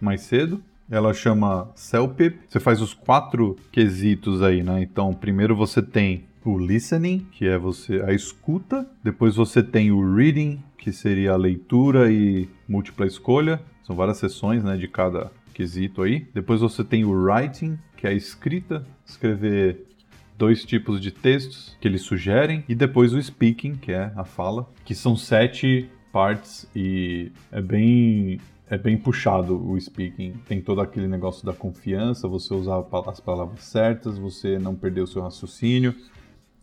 mais 0.00 0.22
cedo. 0.22 0.58
Ela 0.90 1.12
chama 1.12 1.70
CELPIP. 1.74 2.38
Você 2.48 2.58
faz 2.58 2.80
os 2.80 2.94
quatro 2.94 3.56
quesitos 3.70 4.42
aí, 4.42 4.62
né? 4.62 4.80
Então, 4.80 5.12
primeiro 5.12 5.54
você 5.54 5.82
tem 5.82 6.24
o 6.42 6.56
listening, 6.56 7.26
que 7.30 7.46
é 7.46 7.58
você 7.58 8.00
a 8.00 8.10
escuta. 8.14 8.88
Depois 9.02 9.36
você 9.36 9.62
tem 9.62 9.90
o 9.90 10.14
reading, 10.14 10.62
que 10.84 10.92
seria 10.92 11.32
a 11.32 11.36
leitura 11.36 12.12
e 12.12 12.46
múltipla 12.68 13.06
escolha. 13.06 13.58
São 13.84 13.96
várias 13.96 14.18
sessões, 14.18 14.62
né, 14.62 14.76
de 14.76 14.86
cada 14.86 15.32
quesito 15.54 16.02
aí. 16.02 16.26
Depois 16.34 16.60
você 16.60 16.84
tem 16.84 17.06
o 17.06 17.10
writing, 17.10 17.78
que 17.96 18.06
é 18.06 18.10
a 18.10 18.12
escrita, 18.12 18.86
escrever 19.06 19.86
dois 20.36 20.62
tipos 20.62 21.00
de 21.00 21.10
textos 21.10 21.74
que 21.80 21.88
eles 21.88 22.02
sugerem, 22.02 22.62
e 22.68 22.74
depois 22.74 23.14
o 23.14 23.22
speaking, 23.22 23.76
que 23.76 23.92
é 23.92 24.12
a 24.14 24.24
fala, 24.24 24.68
que 24.84 24.94
são 24.94 25.16
sete 25.16 25.88
partes 26.12 26.68
e 26.76 27.32
é 27.50 27.62
bem 27.62 28.38
é 28.68 28.76
bem 28.76 28.98
puxado 28.98 29.56
o 29.66 29.80
speaking. 29.80 30.34
Tem 30.46 30.60
todo 30.60 30.82
aquele 30.82 31.08
negócio 31.08 31.46
da 31.46 31.54
confiança, 31.54 32.28
você 32.28 32.52
usar 32.52 32.84
as 33.06 33.20
palavras 33.20 33.64
certas, 33.64 34.18
você 34.18 34.58
não 34.58 34.74
perder 34.74 35.00
o 35.00 35.06
seu 35.06 35.22
raciocínio. 35.22 35.94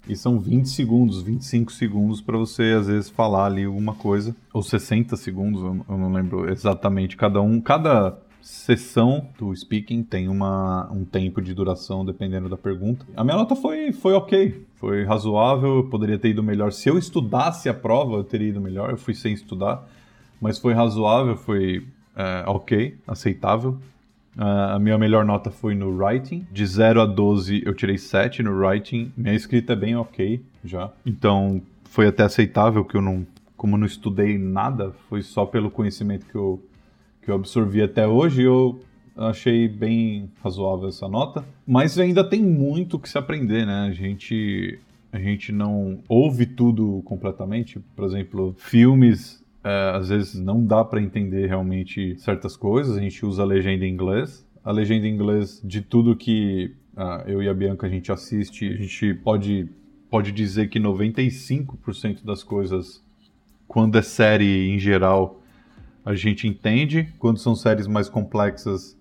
E 0.07 0.15
são 0.15 0.39
20 0.39 0.67
segundos, 0.67 1.21
25 1.21 1.71
segundos 1.71 2.21
para 2.21 2.37
você 2.37 2.75
às 2.77 2.87
vezes 2.87 3.09
falar 3.09 3.45
ali 3.45 3.63
alguma 3.63 3.93
coisa, 3.93 4.35
ou 4.53 4.63
60 4.63 5.15
segundos, 5.15 5.61
eu 5.61 5.97
não 5.97 6.11
lembro 6.11 6.49
exatamente 6.51 7.15
cada 7.15 7.41
um, 7.41 7.61
cada 7.61 8.17
sessão 8.41 9.27
do 9.37 9.55
speaking 9.55 10.01
tem 10.01 10.27
uma, 10.27 10.91
um 10.91 11.05
tempo 11.05 11.39
de 11.41 11.53
duração 11.53 12.03
dependendo 12.03 12.49
da 12.49 12.57
pergunta. 12.57 13.05
A 13.15 13.23
minha 13.23 13.37
nota 13.37 13.55
foi, 13.55 13.91
foi 13.91 14.13
ok, 14.13 14.65
foi 14.77 15.05
razoável, 15.05 15.87
poderia 15.91 16.17
ter 16.17 16.29
ido 16.29 16.41
melhor. 16.41 16.71
Se 16.71 16.89
eu 16.89 16.97
estudasse 16.97 17.69
a 17.69 17.73
prova, 17.73 18.17
eu 18.17 18.23
teria 18.23 18.49
ido 18.49 18.59
melhor, 18.59 18.89
eu 18.89 18.97
fui 18.97 19.13
sem 19.13 19.33
estudar 19.33 19.87
mas 20.41 20.57
foi 20.57 20.73
razoável, 20.73 21.37
foi 21.37 21.85
é, 22.15 22.43
ok, 22.47 22.97
aceitável. 23.07 23.77
A 24.37 24.79
minha 24.79 24.97
melhor 24.97 25.25
nota 25.25 25.51
foi 25.51 25.75
no 25.75 25.89
writing. 25.89 26.47
De 26.51 26.65
0 26.65 27.01
a 27.01 27.05
12 27.05 27.63
eu 27.65 27.73
tirei 27.73 27.97
7 27.97 28.41
no 28.43 28.51
writing. 28.57 29.11
Minha 29.15 29.35
escrita 29.35 29.73
é 29.73 29.75
bem 29.75 29.95
ok 29.95 30.41
já. 30.63 30.91
Então 31.05 31.61
foi 31.83 32.07
até 32.07 32.23
aceitável 32.23 32.85
que 32.85 32.95
eu 32.95 33.01
não. 33.01 33.25
Como 33.57 33.75
eu 33.75 33.79
não 33.79 33.85
estudei 33.85 34.37
nada, 34.39 34.91
foi 35.07 35.21
só 35.21 35.45
pelo 35.45 35.69
conhecimento 35.69 36.25
que 36.25 36.35
eu, 36.35 36.63
que 37.21 37.29
eu 37.29 37.35
absorvi 37.35 37.83
até 37.83 38.07
hoje, 38.07 38.41
eu 38.41 38.81
achei 39.15 39.67
bem 39.67 40.31
razoável 40.43 40.87
essa 40.87 41.07
nota. 41.07 41.45
Mas 41.67 41.99
ainda 41.99 42.23
tem 42.23 42.41
muito 42.41 42.97
que 42.97 43.07
se 43.07 43.19
aprender, 43.19 43.67
né? 43.67 43.87
A 43.87 43.91
gente, 43.91 44.79
a 45.11 45.19
gente 45.19 45.51
não 45.51 45.99
ouve 46.07 46.47
tudo 46.47 47.03
completamente. 47.05 47.79
Por 47.95 48.05
exemplo, 48.05 48.55
filmes 48.57 49.40
é, 49.63 49.91
às 49.95 50.09
vezes 50.09 50.35
não 50.35 50.65
dá 50.65 50.83
para 50.83 51.01
entender 51.01 51.47
realmente 51.47 52.15
certas 52.17 52.55
coisas, 52.57 52.97
a 52.97 53.01
gente 53.01 53.25
usa 53.25 53.43
a 53.43 53.45
legenda 53.45 53.85
em 53.85 53.93
inglês. 53.93 54.45
A 54.63 54.71
legenda 54.71 55.07
em 55.07 55.13
inglês 55.13 55.61
de 55.63 55.81
tudo 55.81 56.15
que 56.15 56.75
uh, 56.95 57.27
eu 57.27 57.41
e 57.41 57.49
a 57.49 57.53
Bianca 57.53 57.87
a 57.87 57.89
gente 57.89 58.11
assiste, 58.11 58.67
a 58.67 58.75
gente 58.75 59.13
pode, 59.15 59.67
pode 60.09 60.31
dizer 60.31 60.69
que 60.69 60.79
95% 60.79 62.23
das 62.23 62.43
coisas, 62.43 63.03
quando 63.67 63.97
é 63.97 64.01
série 64.03 64.69
em 64.69 64.77
geral, 64.77 65.41
a 66.05 66.13
gente 66.13 66.47
entende. 66.47 67.11
Quando 67.17 67.39
são 67.39 67.55
séries 67.55 67.87
mais 67.87 68.07
complexas, 68.07 68.97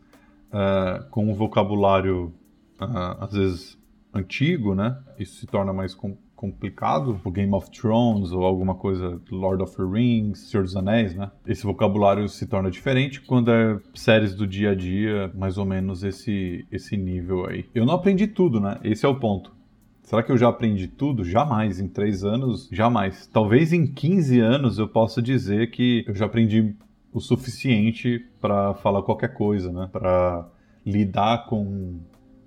uh, 0.50 1.04
com 1.10 1.30
um 1.30 1.34
vocabulário 1.34 2.32
uh, 2.80 3.24
às 3.24 3.32
vezes 3.32 3.78
antigo, 4.12 4.74
né? 4.74 4.98
Isso 5.18 5.36
se 5.36 5.46
torna 5.46 5.72
mais 5.72 5.94
com 5.94 6.16
complicado, 6.40 7.20
o 7.22 7.30
Game 7.30 7.52
of 7.52 7.70
Thrones 7.70 8.32
ou 8.32 8.46
alguma 8.46 8.74
coisa 8.74 9.20
Lord 9.30 9.62
of 9.62 9.76
the 9.76 9.82
Rings, 9.82 10.48
Senhor 10.48 10.62
dos 10.62 10.74
Anéis, 10.74 11.14
né? 11.14 11.30
Esse 11.46 11.64
vocabulário 11.64 12.26
se 12.30 12.46
torna 12.46 12.70
diferente 12.70 13.20
quando 13.20 13.50
é 13.50 13.78
séries 13.94 14.34
do 14.34 14.46
dia 14.46 14.70
a 14.70 14.74
dia, 14.74 15.30
mais 15.34 15.58
ou 15.58 15.66
menos 15.66 16.02
esse 16.02 16.66
esse 16.72 16.96
nível 16.96 17.44
aí. 17.44 17.66
Eu 17.74 17.84
não 17.84 17.92
aprendi 17.92 18.26
tudo, 18.26 18.58
né? 18.58 18.80
Esse 18.82 19.04
é 19.04 19.08
o 19.08 19.20
ponto. 19.20 19.54
Será 20.02 20.22
que 20.22 20.32
eu 20.32 20.38
já 20.38 20.48
aprendi 20.48 20.88
tudo? 20.88 21.22
Jamais. 21.24 21.78
Em 21.78 21.86
três 21.86 22.24
anos, 22.24 22.70
jamais. 22.72 23.26
Talvez 23.26 23.74
em 23.74 23.86
15 23.86 24.40
anos 24.40 24.78
eu 24.78 24.88
possa 24.88 25.20
dizer 25.20 25.70
que 25.70 26.04
eu 26.08 26.14
já 26.14 26.24
aprendi 26.24 26.74
o 27.12 27.20
suficiente 27.20 28.18
para 28.40 28.72
falar 28.72 29.02
qualquer 29.02 29.34
coisa, 29.34 29.70
né? 29.70 29.90
Para 29.92 30.48
lidar 30.86 31.44
com 31.46 32.00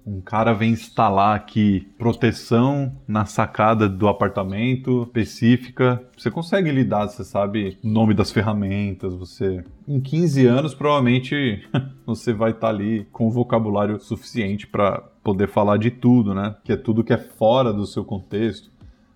um 0.06 0.20
cara 0.22 0.54
vem 0.54 0.72
instalar 0.72 1.36
aqui 1.36 1.88
proteção 1.98 2.94
na 3.08 3.26
sacada 3.26 3.88
do 3.88 4.08
apartamento 4.08 5.04
específica. 5.04 6.04
Você 6.18 6.30
consegue 6.30 6.72
lidar, 6.72 7.08
você 7.08 7.24
sabe 7.24 7.78
o 7.84 7.88
nome 7.88 8.14
das 8.14 8.32
ferramentas, 8.32 9.14
você 9.14 9.64
em 9.88 10.00
15 10.00 10.46
anos 10.46 10.74
provavelmente 10.74 11.68
você 12.06 12.34
vai 12.34 12.52
estar 12.52 12.68
tá 12.68 12.74
ali 12.74 13.08
com 13.12 13.30
vocabulário 13.30 14.00
suficiente 14.00 14.68
para 14.68 15.02
poder 15.24 15.48
falar 15.48 15.78
de 15.78 15.90
tudo, 15.90 16.34
né? 16.34 16.56
Que 16.64 16.74
é 16.74 16.78
tudo 16.78 17.04
que 17.04 17.14
é 17.14 17.18
fora 17.18 17.72
do 17.72 17.86
seu 17.86 18.04
contexto, 18.04 18.70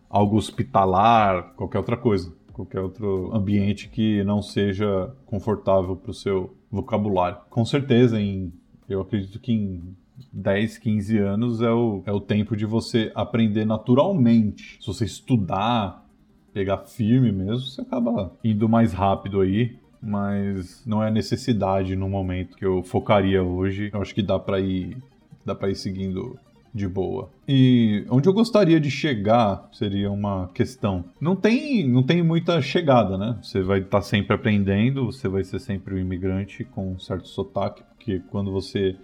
algo 0.10 0.38
hospitalar, 0.38 1.54
qualquer 1.56 1.80
outra 1.80 1.98
coisa, 1.98 2.34
qualquer 2.54 2.80
outro 2.80 3.30
ambiente 3.36 3.90
que 3.90 4.24
não 4.24 4.42
seja 4.42 5.14
confortável 5.26 5.96
para 5.96 6.12
o 6.12 6.14
seu 6.14 6.56
vocabulário. 6.72 7.38
Com 7.50 7.66
certeza, 7.66 8.20
em 8.20 8.54
eu 8.90 9.02
acredito 9.02 9.40
que 9.40 9.52
em 9.52 9.96
10, 10.32 10.78
15 10.78 11.18
anos 11.18 11.62
é 11.62 11.72
o, 11.72 12.02
é 12.06 12.12
o 12.12 12.20
tempo 12.20 12.56
de 12.56 12.66
você 12.66 13.12
aprender 13.14 13.66
naturalmente. 13.66 14.78
Se 14.80 14.88
você 14.88 15.06
estudar, 15.06 16.06
pegar 16.54 16.80
firme 16.80 17.32
mesmo, 17.32 17.68
você 17.68 17.82
acaba 17.82 18.32
indo 18.44 18.68
mais 18.68 18.94
rápido 18.94 19.42
aí. 19.42 19.78
Mas 20.02 20.86
não 20.86 21.04
é 21.04 21.10
necessidade 21.10 21.96
no 21.96 22.08
momento 22.08 22.56
que 22.56 22.66
eu 22.66 22.84
focaria 22.84 23.44
hoje. 23.44 23.90
Eu 23.92 24.02
acho 24.02 24.14
que 24.14 24.22
dá 24.22 24.38
para 24.38 24.60
ir, 24.60 24.96
dá 25.44 25.56
para 25.56 25.70
ir 25.70 25.76
seguindo 25.76 26.38
de 26.74 26.88
boa. 26.88 27.30
E 27.48 28.06
onde 28.10 28.30
eu 28.30 28.34
gostaria 28.34 28.80
de 28.80 28.92
chegar 28.92 29.68
seria 29.74 30.12
uma 30.12 30.50
questão. 30.54 31.06
Não 31.20 31.36
tem, 31.36 31.88
não 31.90 32.04
tem 32.04 32.22
muita 32.22 32.62
chegada, 32.62 33.18
né? 33.18 33.38
Você 33.42 33.62
vai 33.62 33.80
estar 33.80 33.98
tá 33.98 34.02
sempre 34.02 34.36
aprendendo, 34.36 35.06
você 35.06 35.28
vai 35.28 35.44
ser 35.44 35.60
sempre 35.60 35.96
um 35.96 35.98
imigrante 35.98 36.64
com 36.64 36.92
um 36.94 37.00
certo 37.00 37.28
sotaque, 37.28 37.84
porque 37.96 38.22
quando 38.30 38.52
você 38.52 38.96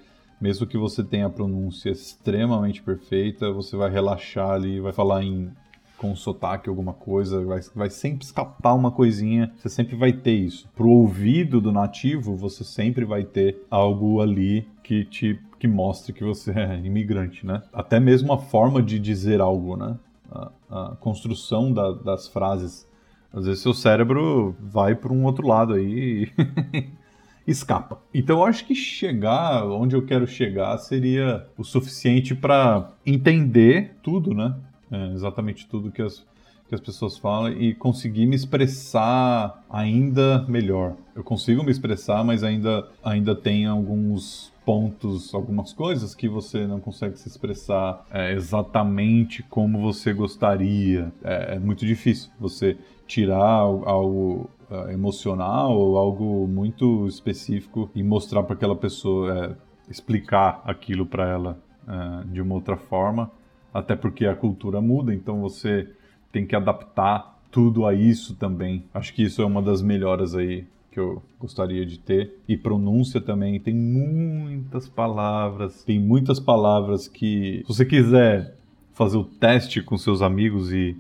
mesmo 0.44 0.68
que 0.68 0.78
você 0.78 1.02
tenha 1.02 1.28
a 1.28 1.30
pronúncia 1.30 1.90
extremamente 1.90 2.84
perfeita, 2.84 3.50
você 3.50 3.78
vai 3.78 3.90
relaxar 3.90 4.50
ali, 4.50 4.78
vai 4.78 4.92
falar 4.92 5.24
em 5.24 5.50
com 5.98 6.14
sotaque 6.18 6.68
alguma 6.68 6.92
coisa, 6.92 7.46
vai, 7.46 7.62
vai 7.74 7.90
sempre 7.90 8.26
escapar 8.26 8.74
uma 8.74 8.92
coisinha, 8.92 9.54
você 9.56 9.70
sempre 9.70 9.96
vai 9.96 10.12
ter 10.12 10.34
isso. 10.34 10.68
Pro 10.76 10.90
ouvido 10.90 11.62
do 11.62 11.72
nativo, 11.72 12.36
você 12.36 12.62
sempre 12.66 13.06
vai 13.06 13.24
ter 13.24 13.66
algo 13.72 14.20
ali 14.20 14.68
que 14.84 15.06
te 15.06 15.40
que 15.58 15.66
mostre 15.66 16.12
que 16.12 16.26
você 16.26 16.52
é 16.60 16.78
imigrante, 16.84 17.46
né? 17.46 17.64
Até 17.72 17.98
mesmo 17.98 18.34
a 18.34 18.38
forma 18.38 18.84
de 18.84 19.00
dizer 19.00 19.40
algo, 19.40 19.78
né? 19.78 19.98
A, 20.30 20.52
a 20.70 20.96
construção 21.00 21.72
da, 21.72 21.94
das 21.94 22.28
frases. 22.28 22.86
Às 23.32 23.46
vezes 23.46 23.62
seu 23.62 23.74
cérebro 23.74 24.54
vai 24.60 24.94
para 24.94 25.14
um 25.14 25.24
outro 25.24 25.48
lado 25.48 25.74
aí 25.74 26.30
escapa. 27.46 28.00
Então 28.14 28.40
eu 28.40 28.46
acho 28.46 28.66
que 28.66 28.76
chegar 28.76 29.66
onde 29.68 29.96
eu 29.96 30.06
quero 30.06 30.26
chegar 30.26 30.78
seria 30.78 31.46
o 31.58 31.64
suficiente 31.64 32.34
para 32.34 32.92
entender 33.06 33.96
tudo, 34.02 34.34
né? 34.34 34.56
É, 34.92 35.14
exatamente 35.14 35.68
tudo 35.68 35.92
que 35.92 36.02
as, 36.02 36.26
que 36.70 36.76
as 36.76 36.82
pessoas 36.82 37.18
falam 37.18 37.52
e 37.52 37.74
conseguir 37.74 38.26
me 38.26 38.36
expressar 38.36 39.64
ainda 39.70 40.46
melhor. 40.48 40.96
Eu 41.16 41.24
consigo 41.24 41.64
me 41.64 41.72
expressar, 41.72 42.24
mas 42.24 42.44
ainda, 42.44 42.88
ainda 43.04 43.36
tem 43.36 43.66
alguns 43.66 44.54
pontos, 44.66 45.34
algumas 45.34 45.74
coisas 45.74 46.16
que 46.16 46.30
você 46.30 46.66
não 46.66 46.80
consegue 46.80 47.18
se 47.20 47.28
expressar 47.28 48.06
é, 48.12 48.34
exatamente 48.34 49.44
como 49.44 49.80
você 49.82 50.14
gostaria. 50.14 51.12
É, 51.24 51.56
é 51.56 51.60
muito 51.60 51.86
difícil 51.86 52.32
você 52.40 52.78
tirar 53.08 53.60
algo 53.60 54.50
uh, 54.70 54.90
emocional 54.90 55.78
ou 55.78 55.98
algo 55.98 56.48
muito 56.48 57.08
específico 57.08 57.90
e 57.94 58.04
mostrar 58.04 58.44
para 58.44 58.56
aquela 58.56 58.76
pessoa, 58.76 59.46
é, 59.46 59.56
explicar 59.90 60.62
aquilo 60.66 61.06
para 61.06 61.28
ela 61.28 61.60
uh, 61.88 62.28
de 62.28 62.42
uma 62.42 62.56
outra 62.56 62.78
forma, 62.78 63.32
até 63.74 63.96
porque 63.96 64.26
a 64.26 64.36
cultura 64.36 64.82
muda, 64.82 65.14
então 65.14 65.42
você 65.42 65.90
tem 66.32 66.46
que 66.46 66.56
adaptar 66.56 67.40
tudo 67.52 67.86
a 67.86 67.94
isso 67.94 68.36
também. 68.36 68.86
Acho 68.94 69.14
que 69.14 69.24
isso 69.24 69.42
é 69.42 69.46
uma 69.46 69.62
das 69.62 69.82
melhoras 69.82 70.36
aí 70.36 70.66
que 70.94 71.00
eu 71.00 71.22
gostaria 71.40 71.86
de 71.86 72.00
ter. 72.00 72.40
E 72.48 72.56
pronúncia 72.56 73.20
também, 73.20 73.60
tem 73.60 73.74
muitas 73.74 74.88
palavras, 74.88 75.84
tem 75.84 76.00
muitas 76.00 76.40
palavras 76.40 77.08
que, 77.08 77.64
se 77.66 77.68
você 77.68 77.86
quiser 77.86 78.56
fazer 78.94 79.18
o 79.18 79.24
teste 79.24 79.82
com 79.82 79.98
seus 79.98 80.22
amigos 80.22 80.72
e 80.72 80.96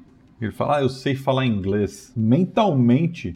ele 0.45 0.53
fala, 0.53 0.77
ah, 0.77 0.81
eu 0.81 0.89
sei 0.89 1.15
falar 1.15 1.45
inglês. 1.45 2.11
Mentalmente, 2.15 3.35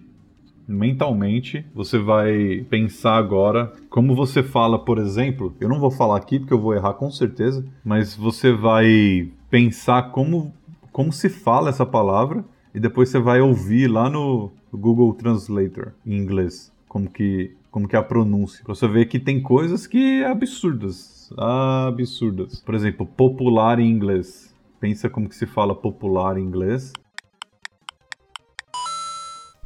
mentalmente, 0.67 1.65
você 1.73 1.97
vai 1.97 2.65
pensar 2.69 3.15
agora 3.15 3.71
como 3.89 4.15
você 4.15 4.43
fala, 4.43 4.77
por 4.77 4.97
exemplo. 4.97 5.55
Eu 5.59 5.69
não 5.69 5.79
vou 5.79 5.91
falar 5.91 6.17
aqui 6.17 6.39
porque 6.39 6.53
eu 6.53 6.61
vou 6.61 6.73
errar 6.73 6.93
com 6.93 7.11
certeza, 7.11 7.65
mas 7.83 8.15
você 8.15 8.51
vai 8.51 9.29
pensar 9.49 10.11
como, 10.11 10.53
como 10.91 11.11
se 11.11 11.29
fala 11.29 11.69
essa 11.69 11.85
palavra 11.85 12.43
e 12.73 12.79
depois 12.79 13.09
você 13.09 13.19
vai 13.19 13.41
ouvir 13.41 13.87
lá 13.87 14.09
no 14.09 14.51
Google 14.73 15.13
Translator 15.13 15.93
em 16.05 16.17
inglês 16.17 16.71
como 16.87 17.09
que 17.09 17.51
como 17.69 17.87
que 17.87 17.95
é 17.95 17.99
a 17.99 18.03
pronúncia. 18.03 18.63
Pra 18.63 18.73
você 18.73 18.87
ver 18.87 19.05
que 19.05 19.19
tem 19.19 19.39
coisas 19.39 19.85
que 19.85 20.23
é 20.23 20.25
absurdas, 20.25 21.31
absurdas. 21.37 22.59
Por 22.61 22.73
exemplo, 22.73 23.05
popular 23.05 23.79
em 23.79 23.87
inglês. 23.87 24.51
Pensa 24.79 25.09
como 25.09 25.27
que 25.27 25.35
se 25.35 25.45
fala 25.45 25.75
popular 25.75 26.37
em 26.37 26.43
inglês 26.43 26.93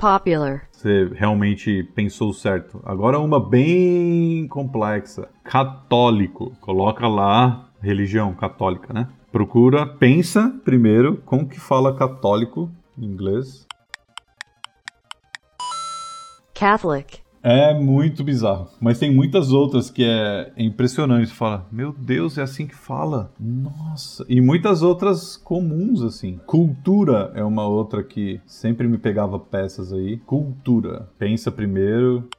Popular. 0.01 0.67
Você 0.71 1.11
realmente 1.13 1.83
pensou 1.93 2.33
certo. 2.33 2.81
Agora 2.83 3.19
uma 3.19 3.39
bem 3.39 4.47
complexa. 4.47 5.29
Católico. 5.43 6.53
Coloca 6.59 7.07
lá 7.07 7.69
religião 7.79 8.33
católica, 8.33 8.91
né? 8.91 9.07
Procura, 9.31 9.85
pensa 9.85 10.59
primeiro 10.65 11.17
como 11.17 11.47
que 11.47 11.59
fala 11.59 11.95
católico 11.95 12.71
em 12.97 13.05
inglês. 13.05 13.67
Catholic. 16.55 17.20
É 17.43 17.73
muito 17.73 18.23
bizarro. 18.23 18.69
Mas 18.79 18.99
tem 18.99 19.11
muitas 19.11 19.51
outras 19.51 19.89
que 19.89 20.03
é 20.03 20.53
impressionante. 20.55 21.29
Você 21.29 21.33
fala, 21.33 21.67
meu 21.71 21.91
Deus, 21.91 22.37
é 22.37 22.43
assim 22.43 22.67
que 22.67 22.75
fala. 22.75 23.33
Nossa. 23.39 24.23
E 24.29 24.39
muitas 24.39 24.83
outras 24.83 25.37
comuns, 25.37 26.03
assim. 26.03 26.39
Cultura 26.45 27.31
é 27.33 27.43
uma 27.43 27.65
outra 27.65 28.03
que 28.03 28.39
sempre 28.45 28.87
me 28.87 28.99
pegava 28.99 29.39
peças 29.39 29.91
aí. 29.91 30.17
Cultura. 30.17 31.09
Pensa 31.17 31.51
primeiro. 31.51 32.29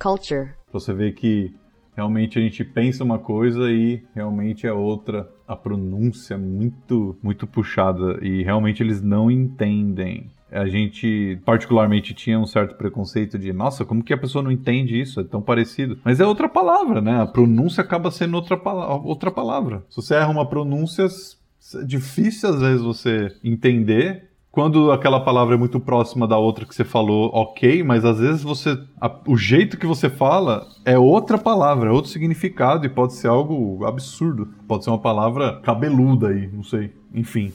Culture. 0.00 0.50
Você 0.72 0.92
ver 0.92 1.14
que 1.14 1.52
realmente 1.96 2.38
a 2.38 2.42
gente 2.42 2.64
pensa 2.64 3.02
uma 3.02 3.18
coisa 3.18 3.68
e 3.68 4.00
realmente 4.14 4.64
é 4.64 4.72
outra. 4.72 5.28
A 5.46 5.56
pronúncia 5.56 6.34
é 6.34 6.38
muito, 6.38 7.16
muito 7.20 7.48
puxada. 7.48 8.20
E 8.22 8.44
realmente 8.44 8.80
eles 8.80 9.02
não 9.02 9.28
entendem 9.28 10.30
a 10.52 10.66
gente 10.66 11.38
particularmente 11.44 12.14
tinha 12.14 12.38
um 12.38 12.46
certo 12.46 12.74
preconceito 12.76 13.38
de, 13.38 13.52
nossa, 13.52 13.84
como 13.84 14.04
que 14.04 14.12
a 14.12 14.18
pessoa 14.18 14.42
não 14.42 14.52
entende 14.52 15.00
isso? 15.00 15.20
É 15.20 15.24
tão 15.24 15.40
parecido. 15.40 15.98
Mas 16.04 16.20
é 16.20 16.26
outra 16.26 16.48
palavra, 16.48 17.00
né? 17.00 17.22
A 17.22 17.26
pronúncia 17.26 17.80
acaba 17.80 18.10
sendo 18.10 18.34
outra, 18.34 18.60
outra 19.02 19.30
palavra. 19.30 19.82
Se 19.88 19.96
você 19.96 20.14
erra 20.14 20.30
uma 20.30 20.46
pronúncia, 20.46 21.06
é 21.06 21.84
difícil 21.84 22.50
às 22.50 22.60
vezes 22.60 22.82
você 22.82 23.34
entender. 23.42 24.30
Quando 24.50 24.92
aquela 24.92 25.18
palavra 25.18 25.54
é 25.54 25.58
muito 25.58 25.80
próxima 25.80 26.28
da 26.28 26.36
outra 26.36 26.66
que 26.66 26.74
você 26.74 26.84
falou, 26.84 27.30
ok, 27.32 27.82
mas 27.82 28.04
às 28.04 28.18
vezes 28.18 28.42
você. 28.42 28.78
A, 29.00 29.10
o 29.26 29.34
jeito 29.34 29.78
que 29.78 29.86
você 29.86 30.10
fala 30.10 30.66
é 30.84 30.98
outra 30.98 31.38
palavra, 31.38 31.88
é 31.88 31.92
outro 31.92 32.10
significado 32.10 32.84
e 32.84 32.90
pode 32.90 33.14
ser 33.14 33.28
algo 33.28 33.86
absurdo. 33.86 34.48
Pode 34.68 34.84
ser 34.84 34.90
uma 34.90 34.98
palavra 34.98 35.58
cabeluda 35.62 36.28
aí, 36.28 36.50
não 36.52 36.62
sei. 36.62 36.92
Enfim. 37.14 37.50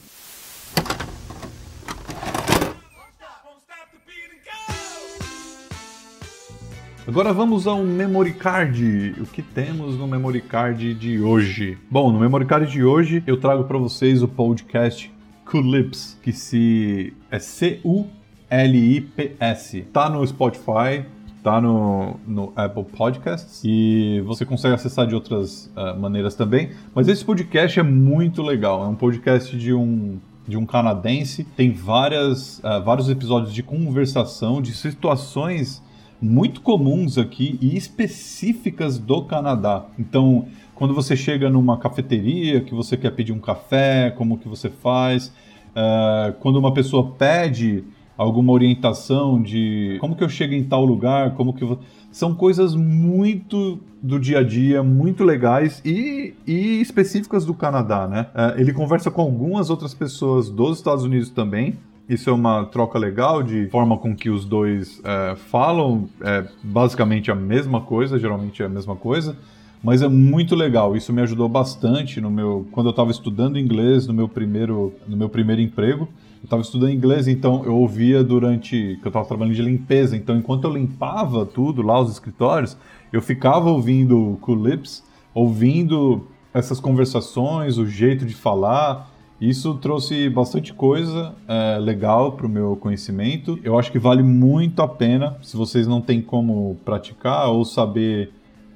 Agora 7.08 7.32
vamos 7.32 7.66
ao 7.66 7.82
memory 7.82 8.34
card. 8.34 9.14
O 9.18 9.24
que 9.24 9.40
temos 9.40 9.96
no 9.96 10.06
memory 10.06 10.42
card 10.42 10.92
de 10.92 11.18
hoje? 11.18 11.78
Bom, 11.90 12.12
no 12.12 12.20
memory 12.20 12.44
card 12.44 12.70
de 12.70 12.84
hoje 12.84 13.24
eu 13.26 13.40
trago 13.40 13.64
para 13.64 13.78
vocês 13.78 14.22
o 14.22 14.28
podcast 14.28 15.10
Culips, 15.50 16.18
que 16.22 16.34
se 16.34 17.14
é 17.30 17.38
C 17.38 17.80
U 17.82 18.04
L-I-P-S. 18.50 19.86
Tá 19.90 20.10
no 20.10 20.26
Spotify, 20.26 21.06
tá 21.42 21.62
no, 21.62 22.20
no 22.26 22.52
Apple 22.54 22.84
Podcasts 22.84 23.62
e 23.64 24.22
você 24.26 24.44
consegue 24.44 24.74
acessar 24.74 25.06
de 25.06 25.14
outras 25.14 25.72
uh, 25.74 25.98
maneiras 25.98 26.34
também. 26.34 26.72
Mas 26.94 27.08
esse 27.08 27.24
podcast 27.24 27.80
é 27.80 27.82
muito 27.82 28.42
legal. 28.42 28.84
É 28.84 28.86
um 28.86 28.94
podcast 28.94 29.56
de 29.56 29.72
um 29.72 30.18
de 30.46 30.58
um 30.58 30.66
canadense. 30.66 31.44
Tem 31.56 31.72
várias, 31.72 32.58
uh, 32.58 32.84
vários 32.84 33.08
episódios 33.08 33.54
de 33.54 33.62
conversação, 33.62 34.60
de 34.60 34.74
situações 34.74 35.82
muito 36.20 36.60
comuns 36.60 37.16
aqui 37.18 37.58
e 37.60 37.76
específicas 37.76 38.98
do 38.98 39.22
Canadá. 39.22 39.86
Então, 39.98 40.46
quando 40.74 40.94
você 40.94 41.16
chega 41.16 41.48
numa 41.48 41.78
cafeteria, 41.78 42.60
que 42.60 42.74
você 42.74 42.96
quer 42.96 43.10
pedir 43.10 43.32
um 43.32 43.38
café, 43.38 44.10
como 44.16 44.38
que 44.38 44.48
você 44.48 44.68
faz, 44.68 45.32
uh, 45.70 46.32
quando 46.40 46.56
uma 46.56 46.72
pessoa 46.72 47.12
pede 47.12 47.84
alguma 48.16 48.52
orientação 48.52 49.40
de 49.40 49.96
como 50.00 50.16
que 50.16 50.24
eu 50.24 50.28
chego 50.28 50.52
em 50.52 50.64
tal 50.64 50.84
lugar, 50.84 51.34
como 51.34 51.52
que 51.52 51.64
são 52.10 52.34
coisas 52.34 52.74
muito 52.74 53.78
do 54.02 54.18
dia 54.18 54.40
a 54.40 54.42
dia, 54.42 54.82
muito 54.82 55.22
legais 55.22 55.80
e, 55.84 56.34
e 56.44 56.80
específicas 56.80 57.44
do 57.44 57.54
Canadá, 57.54 58.08
né? 58.08 58.26
Uh, 58.34 58.60
ele 58.60 58.72
conversa 58.72 59.10
com 59.10 59.22
algumas 59.22 59.70
outras 59.70 59.94
pessoas 59.94 60.50
dos 60.50 60.78
Estados 60.78 61.04
Unidos 61.04 61.30
também. 61.30 61.78
Isso 62.08 62.30
é 62.30 62.32
uma 62.32 62.64
troca 62.64 62.98
legal 62.98 63.42
de 63.42 63.68
forma 63.68 63.98
com 63.98 64.16
que 64.16 64.30
os 64.30 64.44
dois 64.44 64.98
uh, 65.00 65.36
falam, 65.36 66.08
é 66.22 66.46
basicamente 66.62 67.30
a 67.30 67.34
mesma 67.34 67.82
coisa, 67.82 68.18
geralmente 68.18 68.62
é 68.62 68.66
a 68.66 68.68
mesma 68.68 68.96
coisa 68.96 69.36
mas 69.82 70.02
é 70.02 70.08
muito 70.08 70.54
legal. 70.54 70.96
Isso 70.96 71.12
me 71.12 71.22
ajudou 71.22 71.48
bastante 71.48 72.20
no 72.20 72.30
meu 72.30 72.66
quando 72.72 72.86
eu 72.88 72.90
estava 72.90 73.10
estudando 73.10 73.58
inglês 73.58 74.06
no 74.06 74.14
meu 74.14 74.28
primeiro 74.28 74.92
no 75.06 75.16
meu 75.16 75.28
primeiro 75.28 75.60
emprego. 75.62 76.08
Eu 76.40 76.44
estava 76.44 76.62
estudando 76.62 76.92
inglês, 76.92 77.26
então 77.26 77.64
eu 77.64 77.74
ouvia 77.74 78.22
durante 78.22 78.96
que 79.00 79.06
eu 79.06 79.08
estava 79.08 79.26
trabalhando 79.26 79.54
de 79.54 79.62
limpeza. 79.62 80.16
Então, 80.16 80.36
enquanto 80.36 80.64
eu 80.64 80.72
limpava 80.72 81.44
tudo 81.44 81.82
lá 81.82 82.00
os 82.00 82.12
escritórios, 82.12 82.76
eu 83.12 83.20
ficava 83.20 83.68
ouvindo 83.68 84.38
Culips, 84.40 85.02
ouvindo 85.34 86.28
essas 86.54 86.78
conversações, 86.78 87.76
o 87.76 87.86
jeito 87.86 88.24
de 88.24 88.34
falar. 88.34 89.10
Isso 89.40 89.74
trouxe 89.74 90.28
bastante 90.28 90.72
coisa 90.72 91.32
é, 91.46 91.78
legal 91.78 92.32
para 92.32 92.46
o 92.46 92.48
meu 92.48 92.74
conhecimento. 92.74 93.58
Eu 93.62 93.78
acho 93.78 93.92
que 93.92 93.98
vale 93.98 94.22
muito 94.22 94.82
a 94.82 94.88
pena 94.88 95.36
se 95.42 95.56
vocês 95.56 95.86
não 95.86 96.00
têm 96.00 96.20
como 96.20 96.76
praticar 96.84 97.48
ou 97.48 97.64
saber 97.64 98.32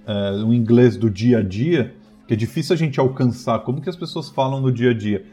é, 0.07 0.43
o 0.45 0.55
inglês 0.55 0.97
do 0.97 1.11
dia 1.11 1.39
a 1.39 1.43
dia, 1.43 1.95
que 2.29 2.35
é 2.35 2.37
difícil 2.37 2.75
a 2.75 2.77
gente 2.77 3.01
alcançar. 3.01 3.59
Como 3.61 3.81
que 3.81 3.91
as 3.91 3.97
pessoas 3.97 4.29
falam 4.29 4.61
no 4.61 4.71
dia 4.71 4.91
a 4.91 4.95
dia? 4.95 5.25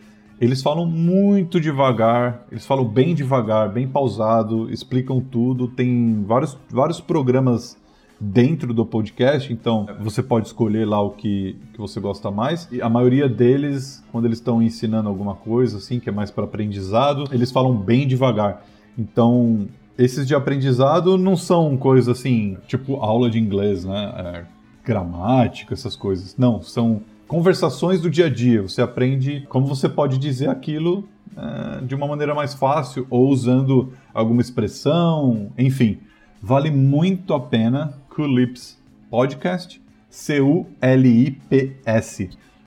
Eles 0.41 0.63
falam 0.63 0.87
muito 0.87 1.59
devagar, 1.59 2.47
eles 2.51 2.65
falam 2.65 2.85
bem 2.85 3.13
devagar, 3.13 3.71
bem 3.71 3.87
pausado, 3.87 4.71
explicam 4.71 5.19
tudo. 5.19 5.67
Tem 5.67 6.23
vários, 6.23 6.57
vários 6.71 6.99
programas 6.99 7.77
dentro 8.19 8.73
do 8.73 8.85
podcast, 8.85 9.51
então 9.53 9.87
você 10.01 10.21
pode 10.21 10.47
escolher 10.47 10.85
lá 10.85 11.01
o 11.01 11.11
que, 11.11 11.55
que 11.73 11.79
você 11.79 11.99
gosta 11.99 12.29
mais. 12.29 12.67
E 12.71 12.81
a 12.81 12.89
maioria 12.89 13.29
deles, 13.29 14.03
quando 14.11 14.25
eles 14.25 14.39
estão 14.39 14.61
ensinando 14.61 15.07
alguma 15.07 15.35
coisa, 15.35 15.77
assim, 15.77 15.99
que 15.99 16.09
é 16.09 16.11
mais 16.11 16.29
para 16.29 16.43
aprendizado, 16.43 17.29
eles 17.31 17.51
falam 17.51 17.75
bem 17.75 18.05
devagar. 18.05 18.65
Então, 18.97 19.67
esses 19.97 20.27
de 20.27 20.35
aprendizado 20.35 21.17
não 21.17 21.37
são 21.37 21.77
coisas 21.77 22.19
assim, 22.19 22.57
tipo 22.67 22.97
aula 22.97 23.29
de 23.29 23.39
inglês, 23.39 23.85
né? 23.85 24.13
É, 24.17 24.45
gramática, 24.83 25.73
essas 25.73 25.95
coisas. 25.95 26.35
Não, 26.37 26.61
são 26.61 27.01
conversações 27.27 28.01
do 28.01 28.09
dia 28.09 28.25
a 28.25 28.29
dia. 28.29 28.61
Você 28.61 28.81
aprende 28.81 29.45
como 29.47 29.65
você 29.65 29.87
pode 29.87 30.17
dizer 30.17 30.49
aquilo 30.49 31.07
é, 31.37 31.85
de 31.85 31.95
uma 31.95 32.07
maneira 32.07 32.33
mais 32.33 32.53
fácil 32.53 33.07
ou 33.09 33.29
usando 33.29 33.93
alguma 34.13 34.41
expressão, 34.41 35.51
enfim. 35.57 35.99
Vale 36.41 36.71
muito 36.71 37.33
a 37.33 37.39
pena 37.39 37.93
Culips 38.19 38.77
Podcast, 39.09 39.81
C-U-L-I-P-S. 40.09 40.69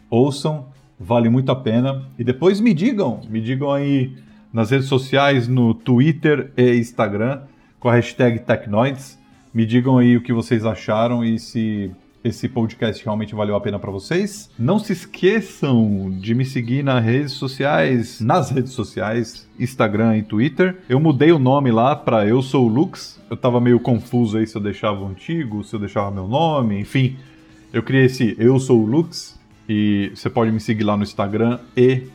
Ouçam, 0.08 0.68
vale 0.98 1.28
muito 1.28 1.52
a 1.52 1.56
pena. 1.56 2.08
E 2.18 2.24
depois 2.24 2.58
me 2.58 2.72
digam, 2.72 3.20
me 3.28 3.38
digam 3.38 3.70
aí 3.70 4.16
nas 4.50 4.70
redes 4.70 4.88
sociais, 4.88 5.46
no 5.46 5.74
Twitter 5.74 6.50
e 6.56 6.74
Instagram, 6.76 7.42
com 7.78 7.90
a 7.90 7.92
hashtag 7.92 8.38
Tecnoids. 8.38 9.18
Me 9.52 9.66
digam 9.66 9.98
aí 9.98 10.16
o 10.16 10.22
que 10.22 10.32
vocês 10.32 10.64
acharam 10.64 11.22
e 11.22 11.38
se 11.38 11.90
esse 12.24 12.48
podcast 12.48 13.04
realmente 13.04 13.34
valeu 13.34 13.56
a 13.56 13.60
pena 13.60 13.78
para 13.78 13.90
vocês. 13.90 14.50
Não 14.58 14.78
se 14.78 14.92
esqueçam 14.92 16.10
de 16.20 16.34
me 16.34 16.44
seguir 16.44 16.82
nas 16.82 17.04
redes 17.04 17.32
sociais, 17.32 18.20
nas 18.20 18.50
redes 18.50 18.72
sociais, 18.72 19.48
Instagram 19.58 20.18
e 20.18 20.22
Twitter. 20.22 20.78
Eu 20.88 21.00
mudei 21.00 21.32
o 21.32 21.38
nome 21.38 21.70
lá 21.70 21.96
para 21.96 22.26
Eu 22.26 22.40
Sou 22.40 22.68
Lux. 22.68 23.20
Eu 23.28 23.36
tava 23.36 23.60
meio 23.60 23.80
confuso 23.80 24.38
aí 24.38 24.46
se 24.46 24.56
eu 24.56 24.62
deixava 24.62 25.02
o 25.02 25.08
antigo, 25.08 25.64
se 25.64 25.74
eu 25.74 25.80
deixava 25.80 26.10
meu 26.10 26.28
nome, 26.28 26.78
enfim. 26.78 27.16
Eu 27.72 27.82
criei 27.82 28.04
esse 28.04 28.36
Eu 28.38 28.58
Sou 28.60 28.84
Lux 28.84 29.38
e 29.68 30.12
você 30.14 30.30
pode 30.30 30.52
me 30.52 30.60
seguir 30.60 30.84
lá 30.84 30.96
no 30.96 31.02
Instagram 31.02 31.58
e 31.76 32.06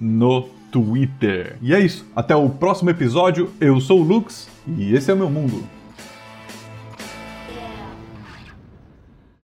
no 0.00 0.48
Twitter. 0.70 1.56
E 1.60 1.74
é 1.74 1.80
isso. 1.80 2.06
Até 2.14 2.34
o 2.34 2.48
próximo 2.48 2.90
episódio. 2.90 3.50
Eu 3.60 3.80
sou 3.80 4.00
o 4.00 4.02
Lux 4.02 4.48
e 4.78 4.94
esse 4.94 5.10
é 5.10 5.14
o 5.14 5.16
meu 5.16 5.28
mundo. 5.28 5.79